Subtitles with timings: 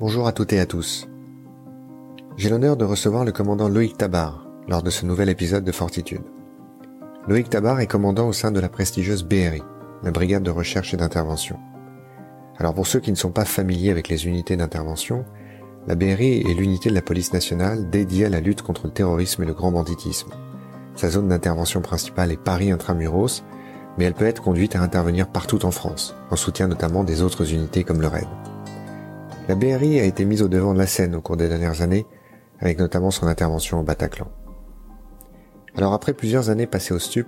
[0.00, 1.06] Bonjour à toutes et à tous.
[2.38, 6.22] J'ai l'honneur de recevoir le commandant Loïc Tabar lors de ce nouvel épisode de Fortitude.
[7.28, 9.62] Loïc Tabar est commandant au sein de la prestigieuse BRI,
[10.02, 11.58] la Brigade de recherche et d'intervention.
[12.56, 15.26] Alors pour ceux qui ne sont pas familiers avec les unités d'intervention,
[15.86, 19.42] la BRI est l'unité de la police nationale dédiée à la lutte contre le terrorisme
[19.42, 20.30] et le grand banditisme.
[20.94, 23.44] Sa zone d'intervention principale est Paris intramuros,
[23.98, 27.52] mais elle peut être conduite à intervenir partout en France, en soutien notamment des autres
[27.52, 28.49] unités comme le RAID.
[29.50, 32.06] La BRI a été mise au devant de la scène au cours des dernières années,
[32.60, 34.28] avec notamment son intervention au Bataclan.
[35.74, 37.26] Alors après plusieurs années passées au STUP,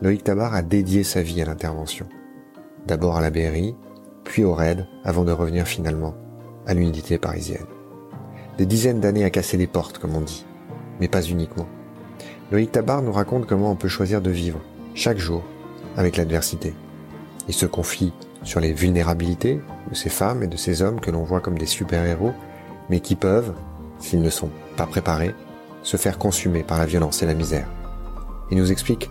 [0.00, 2.08] Loïc Tabar a dédié sa vie à l'intervention.
[2.86, 3.76] D'abord à la BRI,
[4.24, 6.14] puis au RAID, avant de revenir finalement
[6.66, 7.66] à l'unité parisienne.
[8.56, 10.46] Des dizaines d'années à casser les portes, comme on dit,
[10.98, 11.68] mais pas uniquement.
[12.52, 14.62] Loïc Tabar nous raconte comment on peut choisir de vivre,
[14.94, 15.42] chaque jour,
[15.98, 16.72] avec l'adversité.
[17.48, 21.24] Il se confie sur les vulnérabilités de ces femmes et de ces hommes que l'on
[21.24, 22.32] voit comme des super-héros,
[22.88, 23.52] mais qui peuvent,
[23.98, 25.34] s'ils ne sont pas préparés,
[25.82, 27.68] se faire consumer par la violence et la misère.
[28.50, 29.10] Il nous explique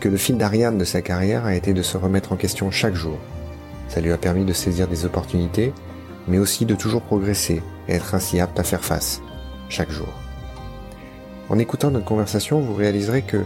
[0.00, 2.94] que le fil d'Ariane de sa carrière a été de se remettre en question chaque
[2.94, 3.16] jour.
[3.88, 5.72] Ça lui a permis de saisir des opportunités,
[6.26, 9.22] mais aussi de toujours progresser et être ainsi apte à faire face,
[9.68, 10.08] chaque jour.
[11.48, 13.44] En écoutant notre conversation, vous réaliserez que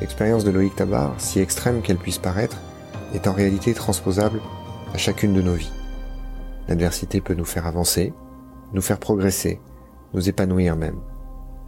[0.00, 2.58] l'expérience de Loïc Tabar, si extrême qu'elle puisse paraître,
[3.14, 4.40] est en réalité transposable
[4.96, 5.74] à chacune de nos vies.
[6.68, 8.14] L'adversité peut nous faire avancer,
[8.72, 9.60] nous faire progresser,
[10.14, 10.98] nous épanouir même.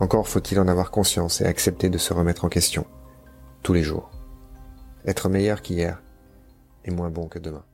[0.01, 2.87] Encore faut-il en avoir conscience et accepter de se remettre en question,
[3.63, 4.11] tous les jours.
[5.05, 6.03] Être meilleur qu'hier
[6.87, 7.67] et moins bon que demain.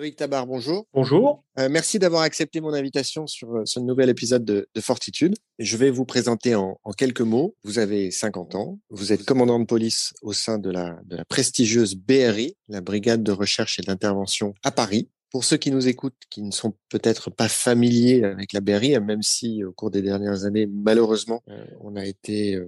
[0.00, 0.86] Loïc Tabar, bonjour.
[0.94, 1.44] Bonjour.
[1.58, 5.34] Euh, merci d'avoir accepté mon invitation sur euh, ce nouvel épisode de, Fortitude.
[5.58, 7.54] Je vais vous présenter en, quelques mots.
[7.64, 8.78] Vous avez 50 ans.
[8.88, 13.22] Vous êtes commandant de police au sein de la, de la prestigieuse BRI, la Brigade
[13.22, 15.10] de recherche et d'intervention à Paris.
[15.30, 19.22] Pour ceux qui nous écoutent, qui ne sont peut-être pas familiers avec la BRI, même
[19.22, 22.58] si au cours des dernières années, malheureusement, euh, on a été,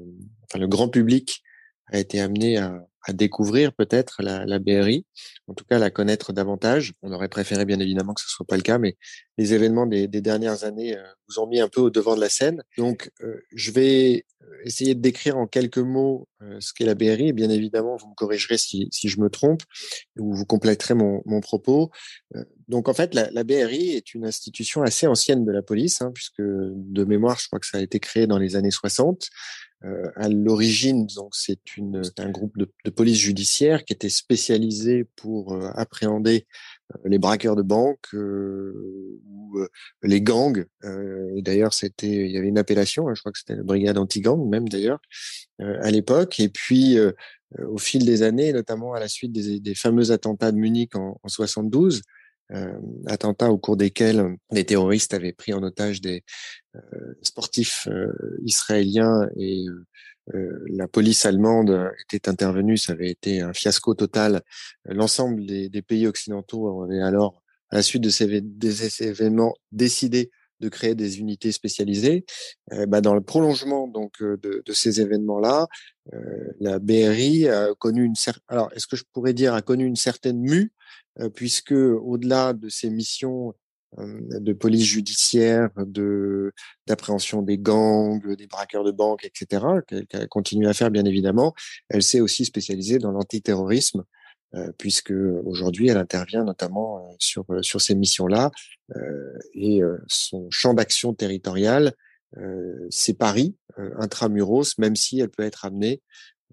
[0.44, 1.43] enfin, le grand public
[1.87, 5.04] a été amené à, à découvrir peut-être la, la, BRI,
[5.48, 6.92] en tout cas la connaître davantage.
[7.02, 8.96] On aurait préféré bien évidemment que ce soit pas le cas, mais
[9.38, 12.20] les événements des, des dernières années euh, vous ont mis un peu au devant de
[12.20, 12.62] la scène.
[12.78, 17.28] Donc, euh, je vais euh, essayer de décrire en quelques mots ce qu'est la BRI.
[17.28, 19.62] Et bien évidemment, vous me corrigerez si, si je me trompe
[20.19, 21.90] ou vous compléterez mon, mon propos.
[22.69, 26.10] donc, en fait, la, la, BRI est une institution assez ancienne de la police, hein,
[26.12, 29.28] puisque de mémoire, je crois que ça a été créé dans les années 60.
[29.84, 35.09] Euh, à l'origine, donc c'est une un groupe de, de, police judiciaire qui était spécialisé
[35.16, 36.47] pour euh, appréhender
[36.94, 39.59] euh, les braqueurs de banques ou
[40.03, 40.65] les gangs.
[40.84, 43.98] et d'ailleurs, c'était il y avait une appellation, hein, je crois que c'était la brigade
[43.98, 45.00] anti-gang même d'ailleurs
[45.59, 46.41] à l'époque.
[46.41, 46.97] Et puis
[47.59, 51.20] au fil des années, notamment à la suite des, des fameux attentats de Munich en,
[51.22, 52.00] en 72, euh,
[53.06, 56.22] attentats au cours desquels des terroristes avaient pris en otage des
[56.74, 56.80] euh,
[57.22, 58.12] sportifs euh,
[58.44, 59.64] israéliens et
[60.68, 64.42] la police allemande était intervenue, ça avait été un fiasco total.
[64.84, 70.30] L'ensemble des, pays occidentaux avaient alors, à la suite de ces, événements, décidé
[70.62, 72.25] de créer des unités spécialisées.
[72.89, 75.67] bah, dans le prolongement donc de, de ces événements-là,
[76.61, 79.97] la BRI a connu une certaine, alors est-ce que je pourrais dire a connu une
[79.97, 80.73] certaine mue
[81.34, 83.55] puisque au-delà de ces missions
[83.99, 86.53] de police judiciaire, de
[86.87, 91.55] d'appréhension des gangs, des braqueurs de banques, etc., qu'elle continue à faire bien évidemment,
[91.89, 94.05] elle s'est aussi spécialisée dans l'antiterrorisme,
[94.78, 95.12] puisque
[95.44, 98.50] aujourd'hui elle intervient notamment sur sur ces missions-là,
[99.54, 101.92] et son champ d'action territorial,
[102.90, 103.56] c'est Paris,
[103.98, 106.02] intramuros, même si elle peut être amenée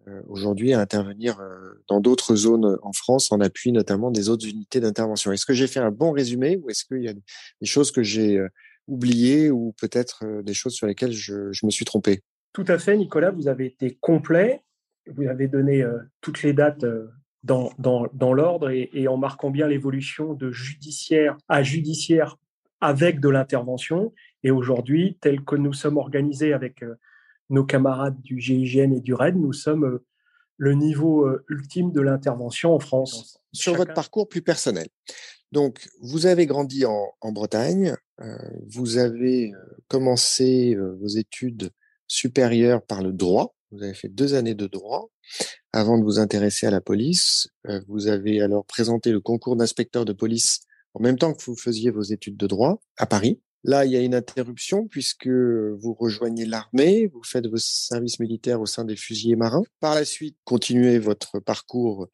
[0.10, 4.48] euh, aujourd'hui à intervenir euh, dans d'autres zones en France en appui notamment des autres
[4.48, 5.32] unités d'intervention.
[5.32, 8.02] Est-ce que j'ai fait un bon résumé ou est-ce qu'il y a des choses que
[8.02, 8.48] j'ai euh,
[8.88, 12.22] oubliées ou peut-être des choses sur lesquelles je, je, me suis trompé?
[12.54, 14.64] Tout à fait, Nicolas, vous avez été complet.
[15.06, 15.84] Vous avez donné
[16.22, 16.86] toutes les dates
[17.44, 22.38] dans, dans, dans l'ordre et, et, en marquant bien l'évolution de judiciaire à judiciaire
[22.82, 24.14] avec de l'intervention.
[24.44, 26.84] Et aujourd'hui, tel que nous sommes organisés avec
[27.50, 30.06] nos camarades du GIGN et du RAID, nous sommes euh,
[30.58, 33.42] le niveau euh, ultime de l'intervention en France.
[33.52, 34.88] Sur votre parcours plus personnel.
[35.52, 38.38] Donc, vous avez grandi en, en Bretagne, euh,
[38.68, 39.52] vous avez
[39.88, 41.72] commencé vos études
[42.08, 45.10] supérieures par le droit, vous avez fait deux années de droit
[45.74, 47.48] avant de vous intéresser à la police.
[47.88, 50.62] vous avez alors présenté le concours d'inspecteur de police
[50.94, 53.40] en même temps que vous faisiez vos études de droit à Paris.
[53.64, 58.62] Là, il y a une interruption puisque vous rejoignez l'armée, vous faites vos services militaires
[58.62, 59.64] au sein des fusiliers marins.
[59.82, 62.08] Par la suite, continuez votre parcours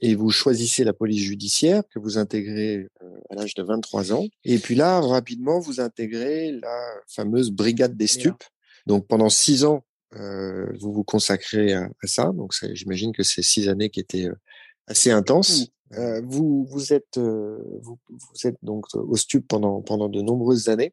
[0.00, 2.86] et vous choisissez la police judiciaire que vous intégrez
[3.30, 4.26] à l'âge de 23 ans.
[4.44, 6.78] Et puis là, rapidement, vous intégrez la
[7.08, 8.44] fameuse brigade des stupes.
[8.86, 12.32] Donc pendant six ans, vous vous consacrez à, ça.
[12.32, 14.28] Donc j'imagine que c'est six années qui étaient
[14.86, 15.68] assez intenses.
[15.94, 20.92] Euh, vous, vous êtes, vous, vous, êtes donc au stup pendant, pendant de nombreuses années.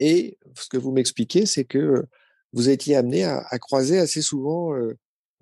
[0.00, 2.04] Et ce que vous m'expliquez, c'est que
[2.52, 4.74] vous étiez amené à, à croiser assez souvent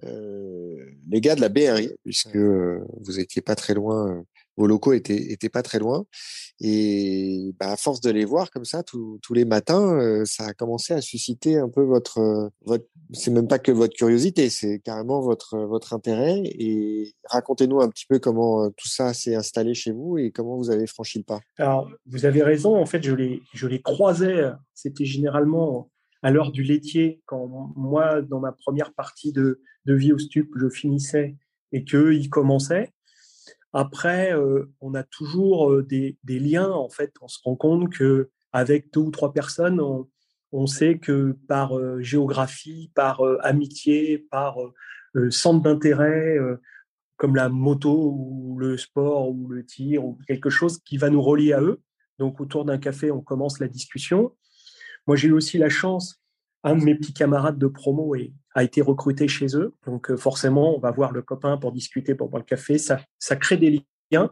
[0.05, 4.25] euh, les gars de la BRI, puisque vous étiez pas très loin
[4.57, 6.05] vos locaux étaient, pas très loin.
[6.61, 10.93] Et bah, à force de les voir comme ça tous les matins, ça a commencé
[10.93, 15.59] à susciter un peu votre, votre c'est même pas que votre curiosité, c'est carrément votre,
[15.59, 16.43] votre intérêt.
[16.45, 20.71] Et racontez-nous un petit peu comment tout ça s'est installé chez vous et comment vous
[20.71, 21.41] avez franchi le pas.
[21.59, 22.77] Alors, vous avez raison.
[22.77, 24.45] En fait, je les, je les croisais.
[24.75, 25.91] C'était généralement
[26.23, 30.49] à l'heure du laitier, quand moi, dans ma première partie de, de vie au stup,
[30.57, 31.37] je finissais
[31.73, 32.93] et qu'eux, ils commençaient.
[33.73, 36.71] Après, euh, on a toujours euh, des, liens.
[36.71, 41.37] En fait, on se rend compte que avec deux ou trois personnes, on, sait que
[41.49, 44.59] par euh, géographie, par amitié, par
[45.31, 46.39] centre d'intérêt,
[47.17, 51.23] comme la moto ou le sport ou le tir ou quelque chose qui va nous
[51.23, 51.81] relier à eux.
[52.19, 54.35] Donc, autour d'un café, on commence la discussion.
[55.07, 56.22] Moi, j'ai aussi la chance
[56.65, 58.15] un de mes petits camarades de promo
[58.55, 59.75] a été recruté chez eux.
[59.87, 62.79] Donc euh, forcément, on va voir le copain pour discuter, pour boire le café.
[62.79, 64.31] Ça, ça crée des liens.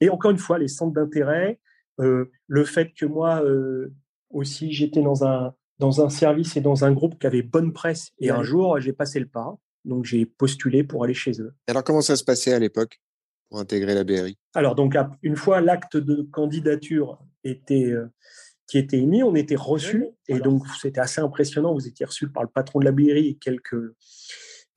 [0.00, 1.58] Et encore une fois, les centres d'intérêt,
[2.00, 3.92] euh, le fait que moi euh,
[4.30, 8.12] aussi, j'étais dans un, dans un service et dans un groupe qui avait bonne presse.
[8.18, 9.56] Et un jour, j'ai passé le pas.
[9.84, 11.54] Donc j'ai postulé pour aller chez eux.
[11.66, 13.00] Alors comment ça se passait à l'époque
[13.48, 17.94] pour intégrer la BRI Alors donc une fois l'acte de candidature était
[18.70, 21.74] qui était émis, on était reçu et donc c'était assez impressionnant.
[21.74, 23.96] Vous étiez reçu par le patron de la mairie et quelques,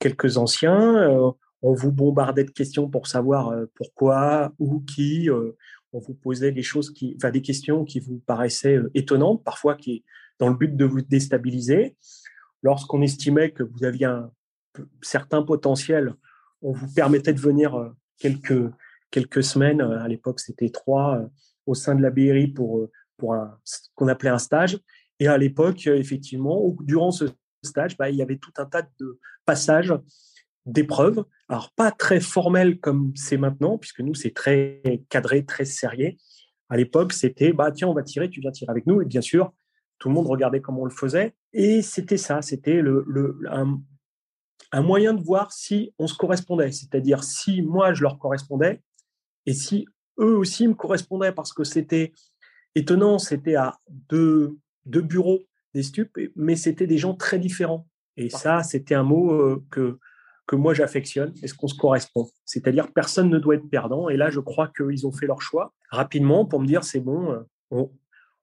[0.00, 0.96] quelques anciens.
[0.96, 1.30] Euh,
[1.62, 5.30] on vous bombardait de questions pour savoir euh, pourquoi, ou qui.
[5.30, 5.52] Euh,
[5.92, 10.04] on vous posait des choses qui, enfin, des questions qui vous paraissaient étonnantes, parfois qui,
[10.40, 11.96] dans le but de vous déstabiliser.
[12.64, 14.28] Lorsqu'on estimait que vous aviez un
[15.02, 16.14] certain potentiel,
[16.62, 18.72] on vous permettait de venir quelques,
[19.12, 21.30] quelques semaines, à l'époque c'était trois,
[21.66, 24.78] au sein de la BRI pour pour un, ce qu'on appelait un stage.
[25.20, 27.26] Et à l'époque, euh, effectivement, durant ce
[27.62, 29.94] stage, bah, il y avait tout un tas de passages
[30.66, 31.24] d'épreuves.
[31.48, 36.12] Alors, pas très formels comme c'est maintenant, puisque nous, c'est très cadré, très sérieux.
[36.68, 39.02] À l'époque, c'était, bah, tiens, on va tirer, tu viens tirer avec nous.
[39.02, 39.52] Et bien sûr,
[39.98, 41.34] tout le monde regardait comment on le faisait.
[41.52, 46.72] Et c'était ça, c'était le, le un, moyen de voir si on se correspondait.
[46.72, 48.82] C'est-à-dire si moi, je leur correspondais
[49.46, 49.86] et si
[50.18, 52.12] eux aussi me correspondaient, parce que c'était
[52.74, 54.56] étonnant, c'était à deux,
[54.86, 55.40] deux bureaux
[55.74, 57.86] des stupes, mais c'était des gens très différents.
[58.16, 59.98] Et ça, c'était un mot euh, que,
[60.46, 61.32] que moi j'affectionne.
[61.42, 64.08] Est-ce qu'on se correspond C'est-à-dire personne ne doit être perdant.
[64.08, 67.32] Et là, je crois qu'ils ont fait leur choix rapidement pour me dire c'est bon,
[67.32, 67.40] euh,
[67.70, 67.90] on,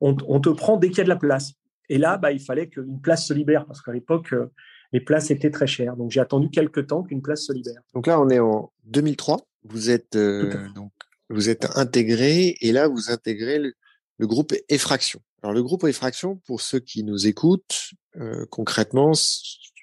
[0.02, 1.54] on, te prend dès qu'il y a de la place.
[1.88, 4.52] Et là, bah, il fallait qu'une place se libère parce qu'à l'époque, euh,
[4.92, 5.96] les places étaient très chères.
[5.96, 7.82] Donc j'ai attendu quelques temps qu'une place se libère.
[7.94, 9.38] Donc là, on est en 2003.
[9.64, 10.92] Vous êtes donc
[11.30, 13.74] vous êtes intégré et là vous intégrez le,
[14.22, 15.20] le groupe Effraction.
[15.42, 19.14] Alors le groupe Effraction, pour ceux qui nous écoutent, euh, concrètement,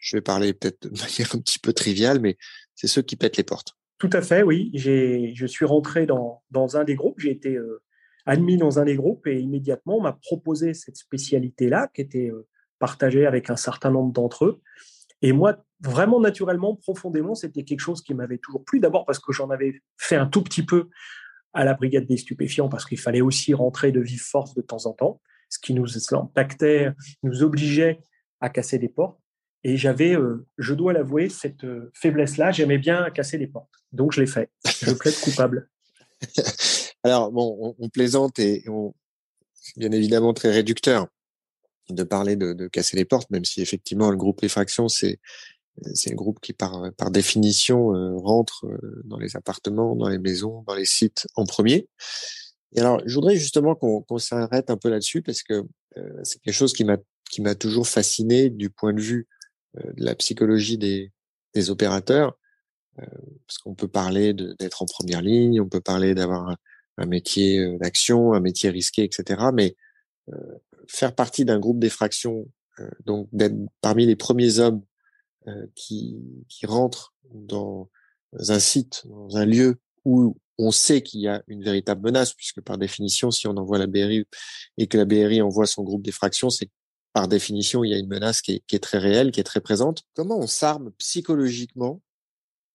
[0.01, 2.37] je vais parler peut-être de manière un petit peu triviale, mais
[2.77, 3.75] c'est ceux qui pètent les portes.
[3.99, 4.71] Tout à fait, oui.
[4.75, 7.83] Je suis rentré dans, dans un des groupes, j'ai été euh,
[8.27, 12.47] admis dans un des groupes et immédiatement on m'a proposé cette spécialité-là qui était euh,
[12.79, 14.61] partagée avec un certain nombre d'entre eux.
[15.21, 18.79] Et moi, vraiment naturellement, profondément, c'était quelque chose qui m'avait toujours plu.
[18.79, 20.91] D'abord parce que j'en avais fait un tout petit peu
[21.55, 24.87] à la brigade des stupéfiants parce qu'il fallait aussi rentrer de vive force de temps
[24.87, 28.01] en temps, ce qui nous impactait, nous obligeait
[28.41, 29.19] à casser des portes.
[29.65, 33.73] Et j'avais, euh, je dois l'avouer, cette euh, faiblesse-là, j'aimais bien casser des portes.
[33.93, 34.51] Donc je l'ai fait.
[34.65, 35.69] Je plaide coupable.
[37.03, 38.95] Alors bon, on, plaisante et on,
[39.77, 41.09] bien évidemment très réducteur
[41.91, 45.19] de parler de, casser les portes, même si effectivement le groupe Effraction, c'est
[45.95, 50.19] c'est un groupe qui, par, par définition, euh, rentre euh, dans les appartements, dans les
[50.19, 51.89] maisons, dans les sites en premier.
[52.73, 55.65] Et alors, je voudrais justement qu'on s'arrête un peu là-dessus parce que
[55.97, 59.27] euh, c'est quelque chose qui m'a toujours fasciné du point de vue
[59.75, 61.13] de la psychologie des,
[61.55, 62.39] des opérateurs,
[62.97, 66.57] parce qu'on peut parler d'être en première ligne, on peut parler d'avoir un,
[66.97, 69.51] un, métier d'action, un métier risqué, etc.
[69.55, 69.77] Mais
[70.89, 72.47] faire partie d'un groupe d'effraction,
[73.05, 74.88] donc d'être parmi les premiers hommes euh,
[75.75, 76.17] qui,
[76.49, 77.89] qui rentre dans
[78.33, 82.61] un site, dans un lieu où on sait qu'il y a une véritable menace, puisque
[82.61, 84.27] par définition, si on envoie la BRI
[84.77, 86.69] et que la BRI envoie son groupe d'effraction, c'est
[87.13, 89.45] par définition, il y a une menace qui est, qui est, très réelle, qui est
[89.45, 90.03] très présente.
[90.15, 92.03] Comment on s'arme psychologiquement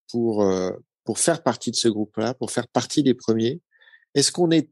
[0.09, 0.71] pour euh,
[1.03, 3.61] pour faire partie de ce groupe-là, pour faire partie des premiers?
[4.15, 4.69] Est-ce qu'on est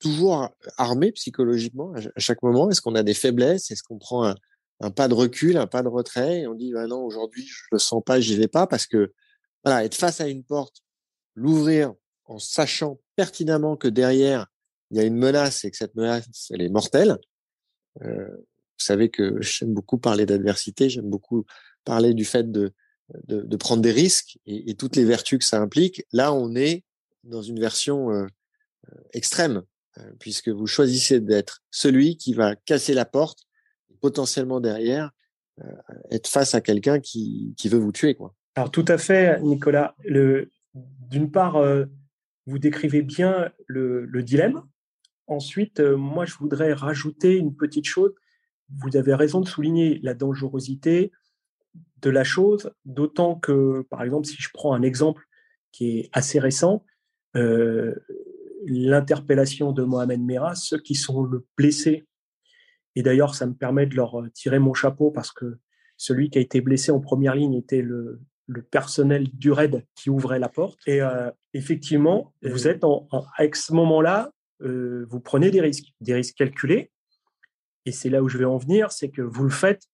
[0.00, 2.70] toujours armé psychologiquement à chaque moment?
[2.70, 3.70] Est-ce qu'on a des faiblesses?
[3.70, 4.34] Est-ce qu'on prend un,
[4.88, 7.78] pas de recul, un pas de retrait et on dit bah non aujourd'hui je le
[7.78, 9.12] sens pas, j'y vais pas parce que
[9.62, 10.82] voilà être face à une porte,
[11.34, 11.92] l'ouvrir
[12.24, 14.46] en sachant pertinemment que derrière
[14.90, 17.18] il y a une menace et que cette menace elle est mortelle.
[18.02, 21.44] Euh, vous savez que j'aime beaucoup parler d'adversité, j'aime beaucoup
[21.84, 22.72] parler du fait de
[23.26, 26.06] de, de prendre des risques et, et, toutes les vertus que ça implique.
[26.12, 26.84] Là, on est
[27.24, 28.26] dans une version euh,
[28.88, 29.62] euh extrême
[29.98, 33.40] euh, puisque vous choisissez d'être celui qui va casser la porte,
[34.00, 35.10] potentiellement derrière,
[35.60, 35.64] euh,
[36.10, 38.14] être face à quelqu'un qui, qui veut vous tuer.
[38.14, 38.34] Quoi.
[38.54, 39.94] Alors tout à fait, Nicolas.
[40.74, 41.86] D'une part, euh,
[42.46, 44.62] vous décrivez bien le, le dilemme.
[45.26, 48.12] Ensuite, moi, je voudrais rajouter une petite chose.
[48.82, 51.12] Vous avez raison de souligner la dangerosité
[52.02, 55.24] de la chose, d'autant que, par exemple, si je prends un exemple
[55.72, 56.84] qui est assez récent,
[57.36, 57.94] euh,
[58.66, 62.06] l'interpellation de Mohamed Merah, ceux qui sont le blessés.
[63.00, 65.56] Et d'ailleurs, ça me permet de leur tirer mon chapeau parce que
[65.96, 70.10] celui qui a été blessé en première ligne était le, le personnel du RAID qui
[70.10, 70.78] ouvrait la porte.
[70.86, 74.30] Et euh, effectivement, vous êtes en, en, avec ce moment-là,
[74.60, 76.90] euh, vous prenez des risques, des risques calculés.
[77.86, 79.86] Et c'est là où je vais en venir, c'est que vous le faites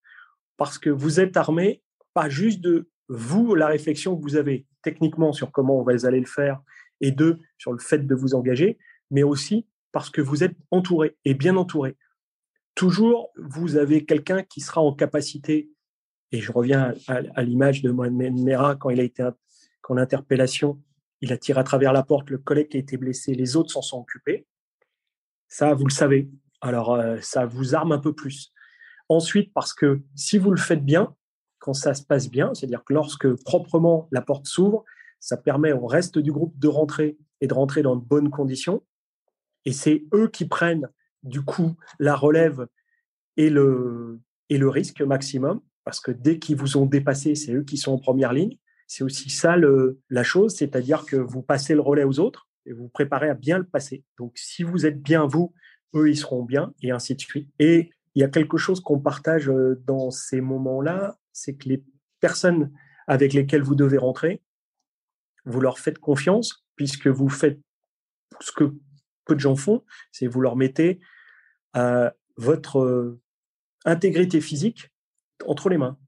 [0.57, 5.33] parce que vous êtes armé, pas juste de vous, la réflexion que vous avez techniquement
[5.33, 6.61] sur comment on va aller le faire,
[7.01, 8.79] et deux, sur le fait de vous engager,
[9.13, 11.95] mais aussi parce que vous êtes entouré et bien entouré.
[12.77, 15.71] Toujours, vous avez quelqu'un qui sera en capacité,
[16.31, 19.27] et je reviens à, l'image de Mohamed Mera quand il a été
[19.81, 20.79] quand l'interpellation,
[21.23, 23.71] il a tiré à travers la porte, le collègue qui a été blessé, les autres
[23.71, 24.47] s'en sont occupés.
[25.49, 26.29] Ça, vous le savez.
[26.61, 28.53] Alors, euh, ça vous arme un peu plus.
[29.09, 31.15] Ensuite, parce que si vous le faites bien,
[31.59, 34.85] quand ça se passe bien, c'est-à-dire que lorsque proprement la porte s'ouvre,
[35.19, 38.83] ça permet au reste du groupe de rentrer et de rentrer dans de bonnes conditions.
[39.65, 40.91] Et c'est eux qui prennent
[41.27, 42.67] du coup la relève
[43.37, 47.65] et le, et le risque maximum, parce que dès qu'ils vous ont dépassé, c'est eux
[47.65, 48.57] qui sont en première ligne.
[48.87, 52.73] C'est aussi ça le, la chose, c'est-à-dire que vous passez le relais aux autres et
[52.73, 54.05] vous, vous préparez à bien le passer.
[54.19, 55.53] Donc si vous êtes bien vous,
[55.95, 57.51] eux ils seront bien et ainsi de suite.
[57.59, 61.85] Et il y a quelque chose qu'on partage euh, dans ces moments-là, c'est que les
[62.21, 62.73] personnes
[63.07, 64.43] avec lesquelles vous devez rentrer,
[65.45, 67.61] vous leur faites confiance puisque vous faites
[68.41, 68.75] ce que
[69.25, 71.01] peu de gens font, c'est vous leur mettez
[72.37, 73.17] votre
[73.85, 74.91] intégrité physique
[75.45, 75.99] entre les mains.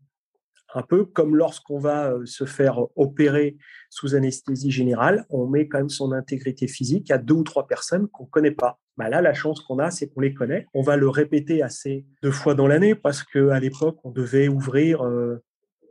[0.74, 3.56] Un peu comme lorsqu'on va se faire opérer
[3.88, 8.06] sous anesthésie générale, on met quand même son intégrité physique à deux ou trois personnes
[8.08, 8.78] qu'on ne connaît pas.
[8.98, 10.66] Bah là, la chance qu'on a, c'est qu'on les connaît.
[10.74, 15.02] On va le répéter assez deux fois dans l'année parce qu'à l'époque, on devait ouvrir,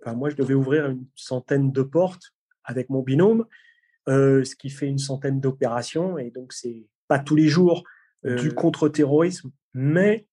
[0.05, 3.45] moi, je devais ouvrir une centaine de portes avec mon binôme,
[4.07, 6.19] ce qui fait une centaine d'opérations.
[6.19, 7.83] Et donc, c'est pas tous les jours
[8.23, 10.27] du contre-terrorisme, mais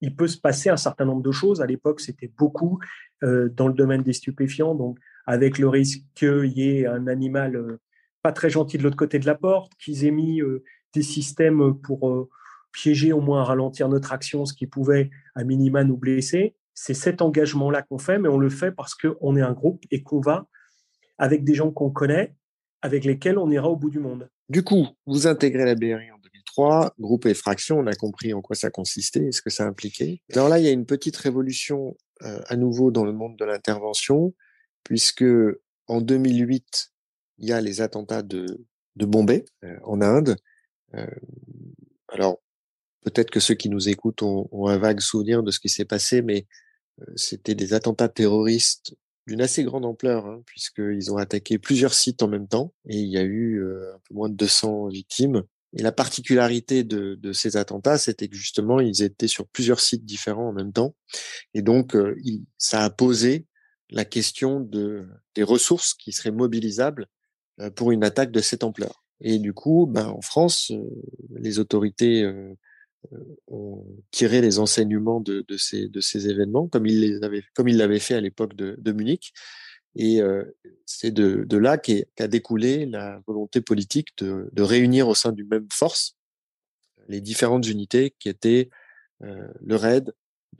[0.00, 1.60] il peut se passer un certain nombre de choses.
[1.60, 2.78] À l'époque, c'était beaucoup
[3.22, 7.56] euh, dans le domaine des stupéfiants, donc avec le risque qu'il y ait un animal
[7.56, 7.80] euh,
[8.22, 10.64] pas très gentil de l'autre côté de la porte, qu'ils aient mis euh,
[10.94, 12.28] des systèmes pour
[12.72, 16.54] piéger, au moins ralentir notre action, ce qui pouvait à minima nous blesser.
[16.74, 20.02] C'est cet engagement-là qu'on fait, mais on le fait parce qu'on est un groupe et
[20.02, 20.46] qu'on va
[21.18, 22.34] avec des gens qu'on connaît,
[22.82, 24.28] avec lesquels on ira au bout du monde.
[24.48, 26.10] Du coup, vous intégrez la BRI
[26.56, 29.66] en 2003, groupe effraction, on a compris en quoi ça consistait et ce que ça
[29.66, 30.20] impliquait.
[30.32, 33.44] Alors là, il y a une petite révolution euh, à nouveau dans le monde de
[33.44, 34.34] l'intervention,
[34.84, 35.24] puisque
[35.86, 36.92] en 2008,
[37.38, 38.46] il y a les attentats de,
[38.96, 40.36] de Bombay euh, en Inde.
[40.94, 41.06] Euh,
[42.08, 42.40] alors,
[43.02, 45.84] peut-être que ceux qui nous écoutent ont, ont, un vague souvenir de ce qui s'est
[45.84, 46.46] passé, mais
[47.02, 52.22] euh, c'était des attentats terroristes d'une assez grande ampleur, hein, puisqu'ils ont attaqué plusieurs sites
[52.22, 55.42] en même temps, et il y a eu euh, un peu moins de 200 victimes.
[55.76, 60.04] Et la particularité de, de ces attentats, c'était que justement, ils étaient sur plusieurs sites
[60.04, 60.96] différents en même temps.
[61.54, 63.46] Et donc, euh, il, ça a posé
[63.90, 67.06] la question de, des ressources qui seraient mobilisables
[67.60, 69.04] euh, pour une attaque de cette ampleur.
[69.20, 70.72] Et du coup, ben, en France,
[71.34, 72.30] les autorités
[73.48, 78.20] ont tiré les enseignements de, de, ces, de ces événements, comme ils l'avaient fait à
[78.20, 79.32] l'époque de, de, Munich.
[79.96, 80.44] Et euh,
[80.84, 85.48] c'est de, de là qu'a découlé la volonté politique de, de, réunir au sein d'une
[85.48, 86.16] même force
[87.08, 88.68] les différentes unités qui étaient
[89.22, 90.12] euh, le RAID,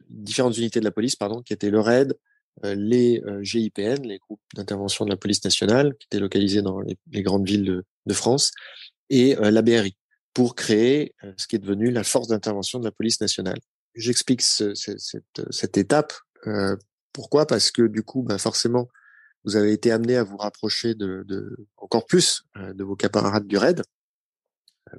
[0.09, 2.16] différentes unités de la police, pardon, qui étaient le RAID,
[2.64, 6.81] euh, les euh, GIPN, les groupes d'intervention de la police nationale, qui étaient localisés dans
[6.81, 8.52] les, grandes villes de, de France,
[9.11, 9.97] et euh, la BRI
[10.37, 13.59] pour créer euh, ce qui est devenu la force d'intervention de la police nationale.
[13.95, 16.12] J'explique ce, cette, cette, étape.
[16.47, 16.76] Euh,
[17.12, 17.47] pourquoi?
[17.47, 18.88] Parce que du coup, bah forcément,
[19.47, 21.25] vous avez été amené à vous rapprocher de,
[21.76, 23.83] encore plus de vos camarades du RAID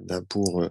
[0.00, 0.66] ben pour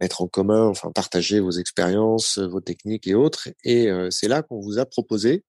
[0.00, 3.48] mettre en commun, enfin partager vos expériences, vos techniques et autres.
[3.64, 5.44] Et c'est là qu'on vous a proposé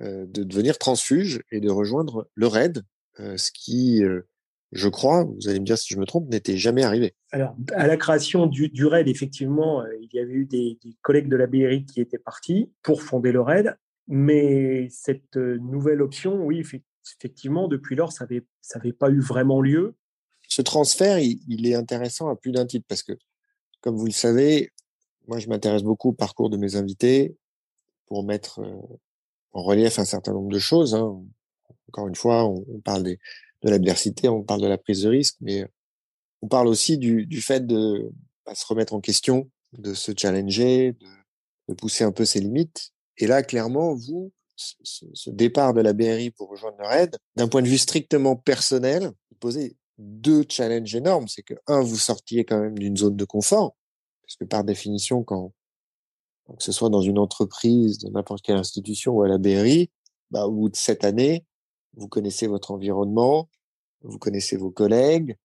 [0.00, 2.82] de devenir transfuge et de rejoindre le RAID,
[3.18, 4.02] ce qui,
[4.72, 7.14] je crois, vous allez me dire si je me trompe, n'était jamais arrivé.
[7.32, 11.28] Alors, à la création du, du RAID, effectivement, il y avait eu des, des, collègues
[11.28, 13.76] de la BRI qui étaient partis pour fonder le RAID,
[14.10, 16.64] mais cette nouvelle option, oui,
[17.16, 19.94] effectivement, depuis lors, ça n'avait pas eu vraiment lieu.
[20.48, 23.12] Ce transfert, il, est intéressant à plus d'un titre parce que
[23.80, 24.72] comme vous le savez,
[25.28, 27.36] moi, je m'intéresse beaucoup au parcours de mes invités
[28.06, 28.60] pour mettre
[29.52, 30.96] en relief un certain nombre de choses.
[30.96, 31.22] Hein.
[31.88, 33.16] Encore une fois, on, parle de
[33.62, 35.66] l'adversité, on parle de la prise de risque, mais
[36.42, 38.10] on parle aussi du, fait de
[38.44, 40.96] bah, se remettre en question, de se challenger,
[41.68, 42.92] de, pousser un peu ses limites.
[43.20, 47.62] Et là, clairement, vous, ce, départ de la BRI pour rejoindre le RAID, d'un point
[47.62, 51.28] de vue strictement personnel, vous posez deux challenges énormes.
[51.28, 53.76] C'est que, un, vous sortiez quand même d'une zone de confort,
[54.22, 55.52] parce que par définition, quand,
[56.56, 59.90] que ce soit dans une entreprise, dans n'importe quelle institution ou à la BRI,
[60.30, 61.44] bah, au bout de sept années,
[61.94, 63.48] vous connaissez votre environnement,
[64.02, 65.36] vous connaissez vos collègues,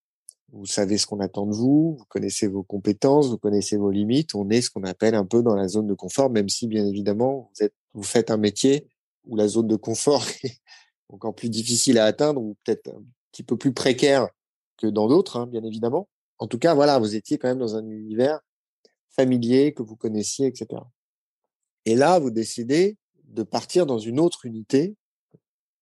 [0.56, 4.36] vous savez ce qu'on attend de vous, vous connaissez vos compétences, vous connaissez vos limites.
[4.36, 6.86] On est ce qu'on appelle un peu dans la zone de confort, même si bien
[6.86, 7.52] évidemment
[7.94, 8.88] vous faites un métier
[9.26, 10.62] où la zone de confort est
[11.10, 14.30] encore plus difficile à atteindre ou peut-être un petit peu plus précaire
[14.78, 16.08] que dans d'autres, hein, bien évidemment.
[16.38, 18.40] En tout cas, voilà, vous étiez quand même dans un univers
[19.10, 20.82] familier que vous connaissiez, etc.
[21.86, 24.96] Et là, vous décidez de partir dans une autre unité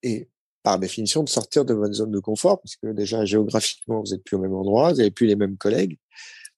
[0.02, 0.30] et
[0.64, 4.24] par définition de sortir de votre zone de confort parce que déjà géographiquement vous n'êtes
[4.24, 6.00] plus au même endroit, vous n'avez plus les mêmes collègues.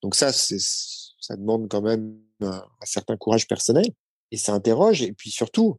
[0.02, 3.88] Donc ça, ça demande quand même un, certain courage personnel
[4.32, 5.02] et ça interroge.
[5.02, 5.78] Et puis surtout,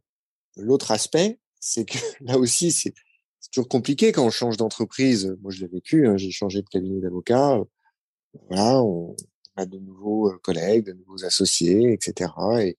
[0.56, 2.95] l'autre aspect, c'est que là aussi, c'est
[3.52, 5.37] toujours compliqué quand on change d'entreprise.
[5.40, 6.09] Moi, je l'ai vécu.
[6.09, 7.62] Hein, j'ai changé de cabinet d'avocat.
[8.49, 9.14] Voilà, on
[9.54, 12.30] a de nouveaux euh, collègues, de nouveaux associés, etc.
[12.61, 12.76] Et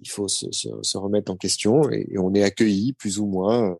[0.00, 3.76] il faut se, remettre en question et, et, on est accueilli plus ou moins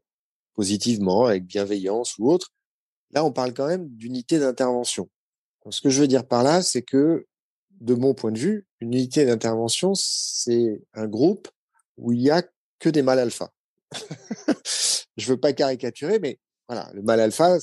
[0.57, 2.53] positivement, avec bienveillance ou autre.
[3.13, 5.09] Là, on parle quand même d'unité d'intervention.
[5.71, 7.27] Ce que je veux dire par là, c'est que,
[7.81, 11.49] de mon point de vue, une unité d'intervention, c'est un groupe
[11.99, 12.43] où il y a
[12.79, 13.53] que des mâles alpha.
[15.17, 16.39] je veux pas caricaturer, mais
[16.69, 17.59] voilà, le mal alpha,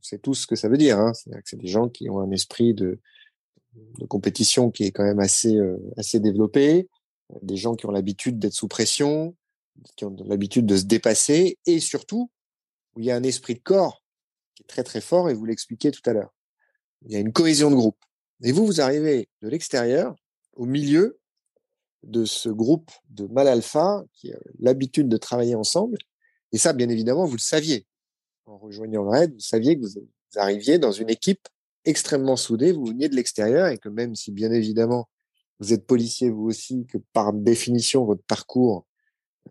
[0.00, 0.98] c'est tout ce que ça veut dire.
[0.98, 1.12] Hein.
[1.14, 2.98] C'est-à-dire que c'est des gens qui ont un esprit de,
[3.98, 6.88] de compétition qui est quand même assez euh, assez développé,
[7.42, 9.36] des gens qui ont l'habitude d'être sous pression,
[9.96, 12.30] qui ont l'habitude de se dépasser, et surtout
[12.94, 14.02] où il y a un esprit de corps
[14.54, 15.30] qui est très très fort.
[15.30, 16.34] Et vous l'expliquez tout à l'heure.
[17.02, 18.02] Il y a une cohésion de groupe.
[18.42, 20.14] Et vous, vous arrivez de l'extérieur,
[20.54, 21.18] au milieu
[22.04, 25.98] de ce groupe de mal alpha qui a l'habitude de travailler ensemble
[26.52, 27.86] et ça, bien évidemment, vous le saviez.
[28.46, 31.48] En rejoignant le RAID, vous saviez que vous, arriviez dans une équipe
[31.84, 35.08] extrêmement soudée, vous veniez de l'extérieur et que même si, bien évidemment,
[35.58, 38.86] vous êtes policier vous aussi, que par définition, votre parcours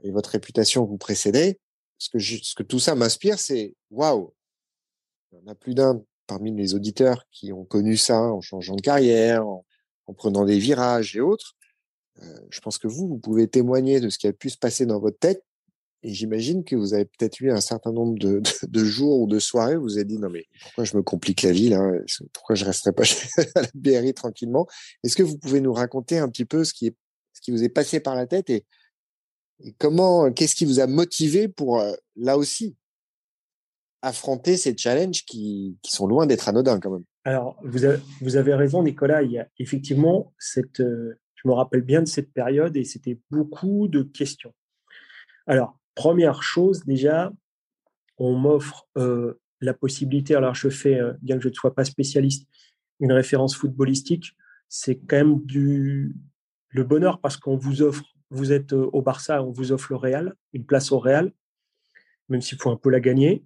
[0.04, 1.60] et votre réputation vous précédaient,
[1.98, 2.10] ce
[2.56, 4.34] que, tout ça m'inspire, c'est waouh,
[5.32, 8.76] il y en a plus d'un parmi les auditeurs qui ont connu ça en changeant
[8.76, 9.66] de carrière, en,
[10.08, 11.56] en prenant des virages et autres.
[12.22, 14.86] Euh, je pense que vous, vous pouvez témoigner de ce qui a pu se passer
[14.86, 15.44] dans votre tête
[16.04, 19.76] et j'imagine que vous avez peut-être eu un certain nombre de, jours ou de soirées
[19.76, 21.92] où vous êtes dit non mais pourquoi je me complique la vie là?
[22.34, 23.04] Pourquoi je resterai pas
[23.56, 24.68] à la BRI tranquillement?
[25.04, 26.96] Est-ce que vous pouvez nous raconter un petit peu ce qui
[27.34, 28.66] ce qui vous est passé par la tête et,
[29.78, 32.76] comment qu'est-ce qui vous a motivé pour euh, là aussi
[34.02, 37.04] affronter ces challenges qui, sont loin d'être anodins quand même?
[37.24, 37.86] Alors vous
[38.38, 42.34] avez, raison Nicolas, il y a effectivement cette euh, je me rappelle bien de cette
[42.34, 44.54] période et c'était beaucoup de questions.
[45.46, 47.34] Alors, Première chose, déjà,
[48.20, 51.86] on m'offre euh, la possibilité, alors je fais, euh, bien que je ne sois pas
[51.86, 52.48] spécialiste,
[53.00, 54.38] une référence footballistique,
[54.70, 56.16] c'est quand même du,
[56.70, 59.98] le bonheur parce qu'on vous offre, vous êtes euh, au Barça, on vous offre le
[59.98, 61.32] Real, une place au Real,
[62.30, 63.46] même s'il faut un peu la gagner.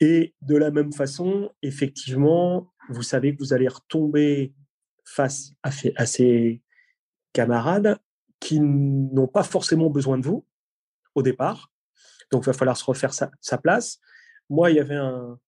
[0.00, 4.54] Et de la même façon, effectivement, vous savez que vous allez retomber
[5.04, 6.62] face à, à ces
[7.32, 7.98] camarades
[8.40, 10.46] qui n'ont pas forcément besoin de vous,
[11.14, 11.70] au départ.
[12.30, 14.00] Donc, il va falloir se refaire sa, place.
[14.48, 15.38] Moi, il y avait un,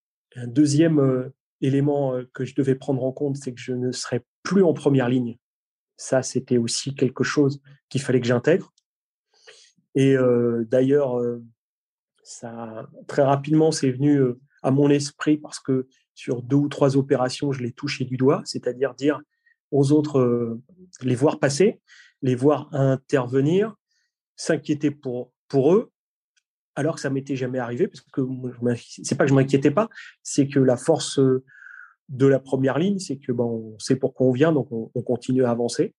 [0.47, 4.25] deuxième euh, élément euh, que je devais prendre en compte, c'est que je ne serais
[4.43, 5.38] plus en première ligne.
[6.03, 8.73] Ça, c'était aussi quelque chose qu'il fallait que j'intègre.
[9.95, 11.23] Et euh, d'ailleurs,
[12.25, 14.21] ça très rapidement, c'est venu
[14.65, 18.43] à mon esprit parce que sur deux ou trois opérations, je l'ai touché du doigt,
[18.45, 19.21] c'est-à-dire dire
[19.71, 20.59] aux autres,
[21.03, 21.81] les voir passer,
[22.21, 23.77] les voir intervenir,
[24.35, 25.93] s'inquiéter pour pour eux,
[26.75, 28.23] alors que ça m'était jamais arrivé, parce que
[29.05, 29.88] c'est pas que je m'inquiétais pas,
[30.25, 31.21] c'est que la force
[32.09, 35.45] de la première ligne, c'est que bon, on sait pourquoi on vient, donc on, continue
[35.45, 35.95] à avancer.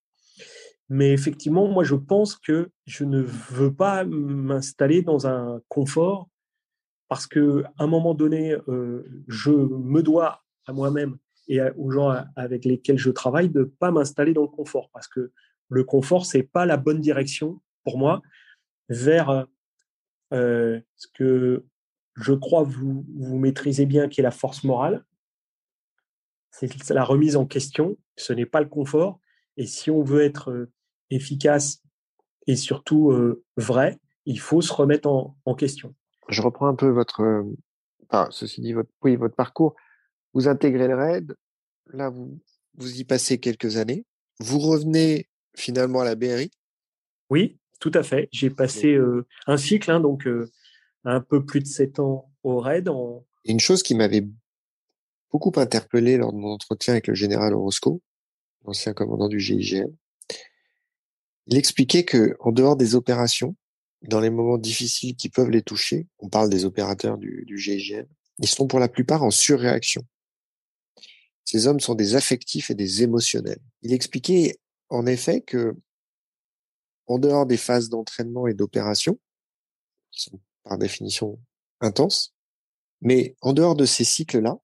[0.88, 6.28] Mais effectivement, moi, je pense que je ne veux pas m'installer dans un confort
[7.08, 11.16] parce que à un moment donné, euh, je me dois à moi-même
[11.48, 15.32] et aux gens avec lesquels je travaille de pas m'installer dans le confort parce que
[15.68, 18.22] le confort c'est pas la bonne direction pour moi
[18.88, 19.46] vers
[20.32, 21.64] euh, ce que
[22.14, 25.04] je crois vous vous maîtrisez bien qui est la force morale
[26.54, 29.18] c'est la remise en question, ce n'est pas le confort.
[29.56, 30.68] Et si on veut être
[31.10, 31.82] efficace
[32.46, 35.94] et surtout euh, vrai, il faut se remettre en, question.
[36.28, 39.74] Je reprends un peu votre, euh, ceci dit, votre, oui, votre parcours.
[40.32, 41.36] Vous intégrez le RAID,
[41.92, 42.38] là, vous,
[42.76, 44.04] vous y passez quelques années.
[44.38, 46.50] Vous revenez finalement à la BRI
[47.30, 48.28] Oui, tout à fait.
[48.32, 48.98] J'ai passé
[49.46, 50.28] un cycle, hein, donc
[51.04, 52.88] un peu plus de sept ans au RAID.
[52.88, 53.24] En...
[53.44, 54.26] Une chose qui m'avait
[55.34, 58.00] beaucoup interpellé lors de mon entretien avec le général Orozco,
[58.64, 59.92] l'ancien commandant du GIGN.
[61.48, 63.56] Il expliquait que, en dehors des opérations,
[64.02, 68.06] dans les moments difficiles qui peuvent les toucher, on parle des opérateurs du, du GIGN,
[68.38, 70.06] ils sont pour la plupart en surréaction.
[71.44, 73.60] Ces hommes sont des affectifs et des émotionnels.
[73.82, 75.74] Il expliquait en effet que,
[77.08, 79.18] en dehors des phases d'entraînement et d'opération,
[80.12, 81.40] qui sont par définition
[81.80, 82.32] intenses,
[83.00, 84.60] mais en dehors de ces cycles-là,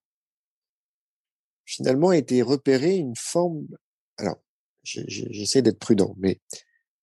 [1.70, 3.66] finalement été repérée une forme,
[4.16, 4.42] alors
[4.82, 6.40] j'essaie d'être prudent, mais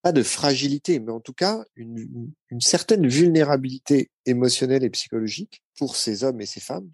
[0.01, 5.95] pas de fragilité, mais en tout cas une, une, certaine vulnérabilité émotionnelle et psychologique pour
[5.95, 6.89] ces hommes et ces femmes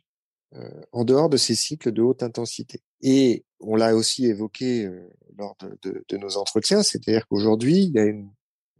[0.53, 2.81] euh, en dehors de ces cycles de haute intensité.
[3.01, 7.91] Et on l'a aussi évoqué euh, lors de, de, de, nos entretiens, c'est-à-dire qu'aujourd'hui, il
[7.93, 8.29] y a une,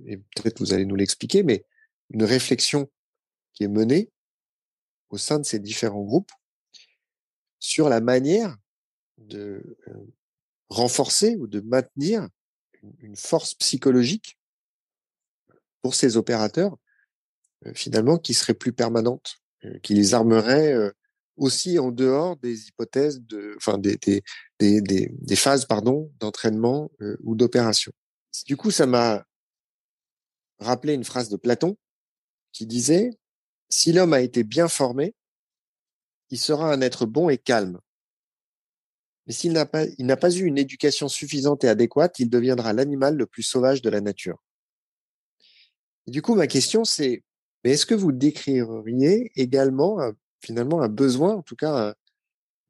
[0.06, 1.66] et peut-être vous allez nous l'expliquer, mais
[2.12, 2.92] une réflexion
[3.54, 4.12] qui est menée
[5.10, 6.32] au sein de ces différents groupes
[7.60, 8.58] sur la manière
[9.18, 9.78] de
[10.70, 12.28] renforcer ou de maintenir
[13.00, 14.38] une force psychologique
[15.82, 16.78] pour ces opérateurs,
[17.76, 19.38] finalement, qui serait plus permanente,
[19.82, 20.76] qui les armerait
[21.36, 24.22] aussi en dehors des hypothèses de, enfin, des, des,
[24.60, 27.92] des, des phases, pardon, d'entraînement ou d'opération.
[28.46, 29.26] Du coup, ça m'a
[30.60, 31.78] rappelé une phrase de Platon
[32.52, 33.12] qui disait,
[33.70, 35.16] si l'homme a été bien formé,
[36.30, 37.80] il sera un être bon et calme.
[39.28, 42.74] Mais s'il n'a pas, il n'a pas eu une éducation suffisante et adéquate, il deviendra
[42.74, 44.44] l'animal le plus sauvage de la nature.
[46.08, 47.24] Du coup, ma question, c'est,
[47.64, 50.00] mais est-ce que vous décririez également,
[50.42, 51.96] finalement, un besoin, en tout cas,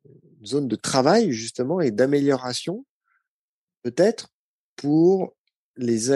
[0.05, 2.85] une zone de travail, justement, et d'amélioration,
[3.81, 4.29] peut-être,
[4.75, 5.35] pour
[5.75, 6.11] les,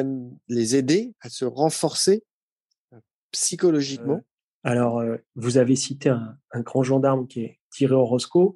[0.75, 2.23] aider à se renforcer
[3.31, 4.21] psychologiquement?
[4.63, 5.01] alors,
[5.35, 8.53] vous avez cité un, grand gendarme qui est tiré au Roscoe.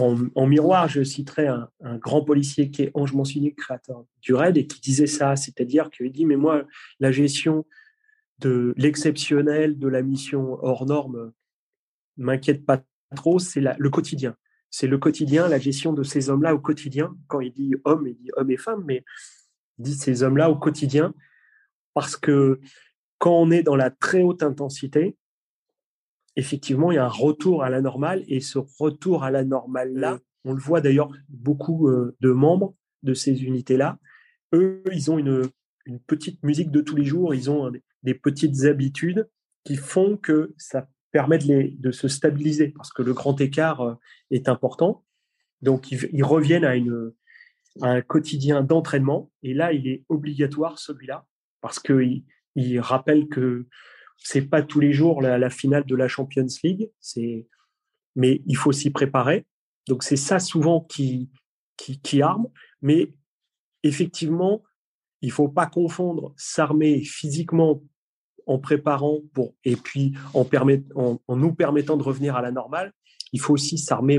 [0.00, 4.66] En, miroir, je citerai un, grand policier qui est Ange Mancini, créateur du RAID, et
[4.66, 6.64] qui disait ça, c'est-à-dire qu'il dit, mais moi,
[7.00, 7.66] la gestion
[8.38, 11.32] de l'exceptionnel, de la mission hors norme,
[12.16, 12.80] m'inquiète pas
[13.16, 14.36] trop, c'est le quotidien.
[14.70, 17.16] C'est le quotidien, la gestion de ces hommes-là au quotidien.
[17.26, 19.04] Quand il dit homme, il dit homme et femme, mais
[19.78, 21.12] il dit ces hommes-là au quotidien,
[21.94, 22.60] parce que
[23.18, 25.16] quand on est dans la très haute intensité,
[26.38, 30.20] effectivement, il y a un retour à la normale et ce retour à la normale-là,
[30.44, 33.98] on le voit d'ailleurs beaucoup euh, de membres de ces unités-là,
[34.54, 35.48] eux, ils ont une,
[36.06, 37.72] petite musique de tous les jours, ils ont
[38.02, 39.26] des petites habitudes
[39.64, 43.94] qui font que ça permet de, se stabiliser parce que le grand écart euh,
[44.30, 45.04] est important.
[45.62, 47.12] Donc, ils, reviennent à, une,
[47.80, 51.26] un quotidien d'entraînement et là, il est obligatoire celui-là
[51.62, 52.22] parce qu'il
[52.54, 53.66] il rappelle que
[54.18, 57.46] c'est pas tous les jours la, finale de la Champions League, c'est,
[58.14, 59.46] mais il faut s'y préparer.
[59.86, 61.30] Donc c'est ça souvent qui,
[61.76, 62.48] qui, arme.
[62.82, 63.14] Mais
[63.82, 64.62] effectivement,
[65.22, 67.82] il faut pas confondre s'armer physiquement
[68.46, 70.46] en préparant pour et puis en,
[71.26, 72.92] en, nous permettant de revenir à la normale.
[73.32, 74.18] Il faut aussi s'armer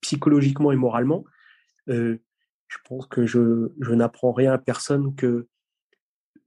[0.00, 1.24] psychologiquement et moralement.
[1.88, 2.18] Euh,
[2.68, 5.48] je pense que je, je n'apprends rien à personne que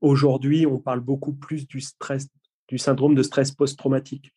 [0.02, 2.28] aujourd'hui on parle beaucoup plus du stress
[2.68, 4.34] du syndrome de stress post-traumatique,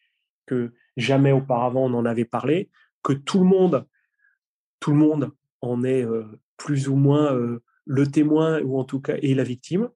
[0.47, 2.71] que jamais auparavant on en avait parlé,
[3.03, 3.87] que tout le monde,
[4.81, 6.25] tout le monde en est euh,
[6.57, 9.88] plus ou moins euh, le témoin ou en tout cas est la victime.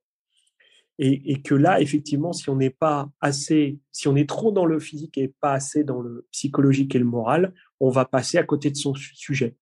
[1.00, 4.78] Et, que là, effectivement, si on n'est pas assez, si on est trop dans le
[4.78, 8.70] physique et pas assez dans le psychologique et le moral, on va passer à côté
[8.70, 9.56] de son sujet.